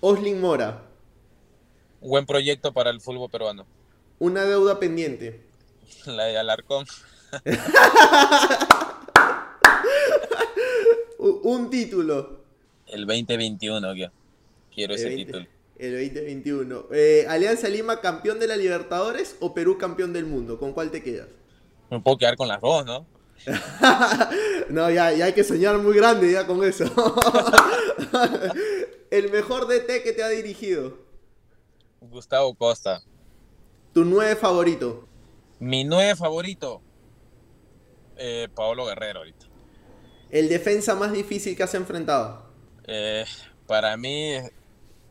Oslin 0.00 0.40
Mora. 0.40 0.82
Un 2.00 2.10
buen 2.10 2.26
proyecto 2.26 2.72
para 2.72 2.90
el 2.90 3.00
fútbol 3.00 3.30
peruano. 3.30 3.66
Una 4.18 4.44
deuda 4.44 4.80
pendiente. 4.80 5.44
La 6.06 6.24
de 6.24 6.38
Alarcón. 6.38 6.86
un 11.18 11.70
título. 11.70 12.40
El 12.90 13.06
2021, 13.06 13.94
que 13.94 14.10
quiero 14.74 14.94
ese 14.94 15.10
título. 15.10 15.46
El 15.78 15.92
2021. 15.92 16.86
Eh, 16.92 17.26
Alianza 17.28 17.68
Lima 17.68 18.00
campeón 18.00 18.38
de 18.38 18.46
la 18.46 18.56
Libertadores 18.56 19.36
o 19.40 19.54
Perú 19.54 19.78
campeón 19.78 20.12
del 20.12 20.26
mundo. 20.26 20.58
¿Con 20.58 20.72
cuál 20.72 20.90
te 20.90 21.02
quedas? 21.02 21.28
Me 21.90 22.00
puedo 22.00 22.18
quedar 22.18 22.36
con 22.36 22.48
las 22.48 22.60
dos, 22.60 22.84
¿no? 22.84 23.06
no, 24.68 24.90
ya, 24.90 25.12
ya 25.12 25.24
hay 25.24 25.32
que 25.32 25.44
soñar 25.44 25.78
muy 25.78 25.94
grande 25.94 26.30
ya 26.30 26.46
con 26.46 26.62
eso. 26.64 26.84
el 29.10 29.30
mejor 29.30 29.66
DT 29.66 30.02
que 30.02 30.12
te 30.12 30.22
ha 30.22 30.28
dirigido. 30.28 30.98
Gustavo 32.00 32.54
Costa. 32.54 33.02
¿Tu 33.94 34.04
nueve 34.04 34.36
favorito? 34.36 35.08
Mi 35.58 35.84
nueve 35.84 36.16
favorito. 36.16 36.82
Eh, 38.16 38.48
Paolo 38.54 38.86
Guerrero 38.86 39.20
ahorita. 39.20 39.46
¿El 40.30 40.48
defensa 40.48 40.94
más 40.94 41.12
difícil 41.12 41.56
que 41.56 41.62
has 41.62 41.74
enfrentado? 41.74 42.49
Eh, 42.92 43.24
para 43.68 43.96
mí, 43.96 44.32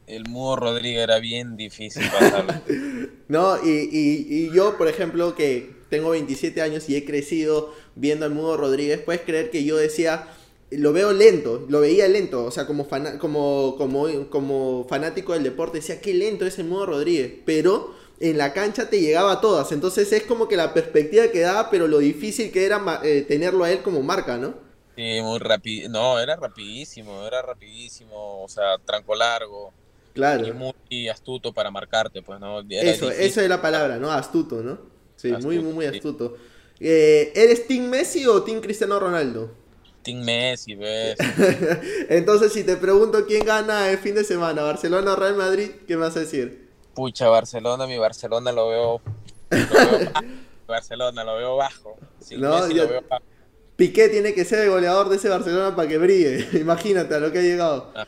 el 0.05 0.27
Mudo 0.27 0.57
Rodríguez 0.57 1.03
era 1.03 1.19
bien 1.19 1.55
difícil 1.55 2.03
pasarlo. 2.11 2.53
no, 3.29 3.57
y, 3.65 3.87
y, 3.89 4.51
yo, 4.53 4.77
por 4.77 4.89
ejemplo, 4.89 5.33
que 5.33 5.71
tengo 5.89 6.09
27 6.09 6.61
años 6.61 6.89
y 6.89 6.97
he 6.97 7.05
crecido 7.05 7.73
viendo 7.95 8.25
al 8.25 8.31
Mudo 8.33 8.57
Rodríguez, 8.57 8.99
puedes 8.99 9.21
creer 9.21 9.49
que 9.49 9.63
yo 9.63 9.77
decía, 9.77 10.27
lo 10.71 10.91
veo 10.91 11.13
lento, 11.13 11.65
lo 11.69 11.79
veía 11.79 12.07
lento, 12.09 12.43
o 12.43 12.51
sea, 12.51 12.67
como, 12.67 12.85
como, 13.19 13.77
como, 13.77 14.29
como 14.29 14.85
fanático 14.89 15.31
del 15.33 15.43
deporte, 15.43 15.77
decía, 15.77 16.01
qué 16.01 16.13
lento 16.13 16.45
es 16.45 16.59
el 16.59 16.65
Mudo 16.65 16.87
Rodríguez, 16.87 17.31
pero 17.45 17.95
en 18.19 18.37
la 18.37 18.51
cancha 18.51 18.89
te 18.89 18.99
llegaba 18.99 19.31
a 19.31 19.41
todas, 19.41 19.71
entonces 19.71 20.11
es 20.11 20.23
como 20.23 20.49
que 20.49 20.57
la 20.57 20.73
perspectiva 20.73 21.29
que 21.29 21.39
daba, 21.39 21.69
pero 21.71 21.87
lo 21.87 21.99
difícil 21.99 22.51
que 22.51 22.65
era 22.65 22.99
eh, 23.03 23.23
tenerlo 23.25 23.63
a 23.63 23.71
él 23.71 23.81
como 23.81 24.03
marca, 24.03 24.37
¿no? 24.37 24.68
Sí, 24.99 25.21
muy 25.21 25.39
rápido. 25.39 25.89
No, 25.89 26.19
era 26.19 26.35
rapidísimo, 26.35 27.25
era 27.25 27.41
rapidísimo, 27.41 28.43
o 28.43 28.49
sea, 28.49 28.77
tranco 28.83 29.15
largo. 29.15 29.71
Claro. 30.13 30.45
Y 30.45 30.51
muy 30.51 31.07
astuto 31.07 31.53
para 31.53 31.71
marcarte, 31.71 32.21
pues, 32.21 32.37
¿no? 32.41 32.59
eso, 32.69 33.09
esa 33.09 33.41
es 33.41 33.47
la 33.47 33.61
palabra, 33.61 33.95
¿no? 33.95 34.11
Astuto, 34.11 34.61
¿no? 34.61 34.77
Sí, 35.15 35.31
muy, 35.41 35.59
muy, 35.59 35.71
muy 35.71 35.85
astuto. 35.85 36.35
Eh, 36.81 37.31
¿Eres 37.33 37.65
Team 37.65 37.85
Messi 37.85 38.25
o 38.25 38.43
Team 38.43 38.59
Cristiano 38.59 38.99
Ronaldo? 38.99 39.49
Team 40.01 40.21
Messi, 40.21 40.75
ves. 40.75 41.17
Entonces, 42.09 42.51
si 42.51 42.65
te 42.65 42.75
pregunto 42.75 43.25
quién 43.25 43.45
gana 43.45 43.89
el 43.89 43.99
fin 43.99 44.15
de 44.15 44.25
semana, 44.25 44.63
Barcelona 44.63 45.13
o 45.13 45.15
Real 45.15 45.37
Madrid, 45.37 45.69
¿qué 45.87 45.95
me 45.95 46.01
vas 46.01 46.17
a 46.17 46.21
decir? 46.21 46.71
Pucha, 46.93 47.29
Barcelona, 47.29 47.87
mi 47.87 47.97
Barcelona 47.97 48.51
lo 48.51 48.67
veo. 48.67 49.01
Barcelona 50.67 51.23
lo 51.23 51.37
veo 51.37 51.55
bajo. 51.55 51.95
no, 52.31 52.59
Messi 52.59 52.73
lo 52.73 52.89
veo 52.89 53.03
bajo. 53.09 53.23
Piqué 53.79 54.09
tiene 54.09 54.33
que 54.33 54.43
ser 54.43 54.59
el 54.59 54.71
goleador 54.71 55.07
de 55.07 55.15
ese 55.15 55.29
Barcelona 55.29 55.73
para 55.73 55.87
que 55.87 55.97
brille. 55.97 56.49
Imagínate 56.59 57.15
a 57.15 57.19
lo 57.19 57.31
que 57.31 57.39
ha 57.39 57.41
llegado. 57.41 57.93
Ah, 57.95 58.05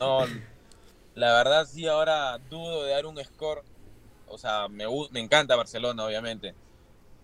no, 0.00 0.26
la 1.14 1.32
verdad 1.34 1.64
sí, 1.64 1.86
ahora 1.86 2.38
dudo 2.50 2.82
de 2.82 2.90
dar 2.90 3.06
un 3.06 3.22
score. 3.22 3.62
O 4.26 4.36
sea, 4.38 4.66
me, 4.66 4.84
me 5.12 5.20
encanta 5.20 5.54
Barcelona, 5.54 6.04
obviamente. 6.04 6.54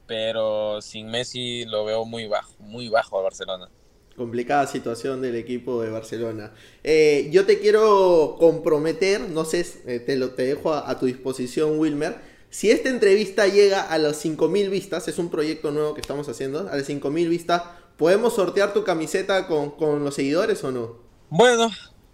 Pero 0.07 0.81
sin 0.81 1.09
Messi 1.09 1.65
lo 1.65 1.85
veo 1.85 2.05
muy 2.05 2.29
bajo, 2.29 2.53
muy 2.61 2.89
bajo 2.89 3.19
a 3.19 3.23
Barcelona. 3.23 3.69
Complicada 4.17 4.69
situación 4.69 5.21
del 5.21 5.35
equipo 5.35 5.83
de 5.83 5.91
Barcelona. 5.91 6.53
Eh, 6.85 7.31
yo 7.33 7.47
te 7.47 7.59
quiero 7.59 8.37
comprometer, 8.39 9.23
no 9.23 9.45
sé, 9.45 9.67
eh, 9.87 9.99
te 9.99 10.17
lo 10.17 10.35
te 10.35 10.45
dejo 10.45 10.73
a 10.73 10.97
tu 11.01 11.07
disposición, 11.07 11.81
Wilmer 11.81 12.28
si 12.51 12.71
esta 12.71 12.89
entrevista 12.89 13.47
llega 13.47 13.83
a 13.83 13.99
las 13.99 14.17
5000 14.19 14.71
vistas, 14.71 15.09
es 15.09 15.19
un 15.19 15.31
proyecto 15.31 15.71
nuevo 15.71 15.95
que 15.95 16.01
estamos 16.01 16.29
haciendo, 16.29 16.69
a 16.71 16.77
las 16.77 16.87
5000 16.87 17.29
vistas, 17.29 17.63
¿podemos 17.97 18.35
sortear 18.35 18.73
tu 18.73 18.85
camiseta 18.85 19.47
con, 19.47 20.05
los 20.05 20.15
seguidores 20.15 20.65
o 20.65 20.71
no? 20.71 20.97
Bueno, 21.29 21.71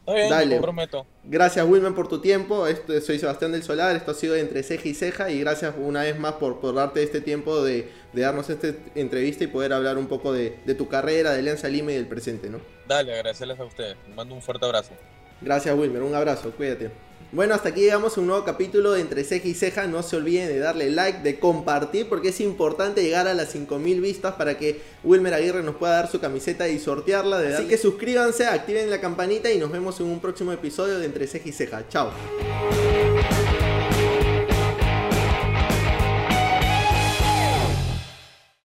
Dale. 0.07 0.57
comprometo. 0.57 1.07
Gracias, 1.23 1.66
Wilmer, 1.66 1.94
por 1.94 2.09
tu 2.09 2.20
tiempo. 2.20 2.66
Esto, 2.66 3.01
soy 3.01 3.18
Sebastián 3.18 3.53
del 3.53 3.62
Solar. 3.62 3.94
Esto 3.97 4.11
ha 4.11 4.14
sido 4.14 4.35
entre 4.35 4.62
ceja 4.62 4.88
y 4.88 4.94
ceja. 4.94 5.31
Y 5.31 5.40
gracias 5.40 5.75
una 5.79 6.03
vez 6.03 6.18
más 6.18 6.35
por, 6.35 6.61
por 6.61 6.75
darte 6.75 7.03
este 7.03 7.20
tiempo 7.20 7.62
de, 7.62 7.90
darnos 8.12 8.51
esta 8.51 8.68
entrevista 8.94 9.44
y 9.44 9.47
poder 9.47 9.73
hablar 9.73 9.97
un 9.97 10.09
poco 10.09 10.33
de, 10.33 10.51
tu 10.77 10.88
carrera, 10.88 11.33
de 11.33 11.38
Alianza 11.38 11.68
Lima 11.68 11.92
y 11.92 11.94
del 11.94 12.07
presente, 12.07 12.51
¿no? 12.51 12.61
Dale, 12.87 13.14
agradecerles 13.14 13.59
a 13.61 13.64
ustedes. 13.64 13.97
mando 14.14 14.35
un 14.35 14.42
fuerte 14.42 14.66
abrazo. 14.66 14.92
Gracias, 15.40 15.75
Wilmer. 15.77 16.03
Un 16.03 16.14
abrazo. 16.14 16.51
Cuídate. 16.51 16.90
Bueno, 17.35 17.57
hasta 17.57 17.70
aquí 17.70 17.81
llegamos 17.81 18.16
a 18.16 18.20
un 18.20 18.29
nuevo 18.29 18.44
capítulo 18.44 18.92
de 18.92 19.01
Entre 19.01 19.25
Ceja 19.25 19.49
y 19.49 19.55
Ceja. 19.55 19.88
No 19.88 20.05
se 20.05 20.14
olviden 20.14 20.47
de 20.47 20.61
darle 20.61 20.88
like, 20.88 21.18
de 21.23 21.40
compartir, 21.40 22.09
porque 22.09 22.29
es 22.29 22.40
importante 22.40 23.03
llegar 23.03 23.27
a 23.27 23.35
las 23.35 23.51
5000 23.51 24.01
vistas 24.01 24.35
para 24.35 24.57
que 24.57 24.81
Wilmer 25.03 25.35
Aguirre 25.35 25.64
nos 25.64 25.75
pueda 25.75 25.94
dar 25.94 26.09
su 26.09 26.20
camiseta 26.20 26.68
y 26.68 26.79
sortearla. 26.79 27.40
De 27.40 27.57
Así 27.57 27.66
que 27.66 27.77
suscríbanse, 27.77 28.47
activen 28.47 28.88
la 28.88 29.01
campanita 29.01 29.51
y 29.51 29.59
nos 29.59 29.73
vemos 29.73 29.99
en 29.99 30.07
un 30.07 30.20
próximo 30.20 30.53
episodio 30.53 31.01
de 31.01 31.07
Entre 31.07 31.27
Ceja 31.27 31.49
y 31.49 31.53
Ceja. 31.53 31.88
Chao. 31.88 32.12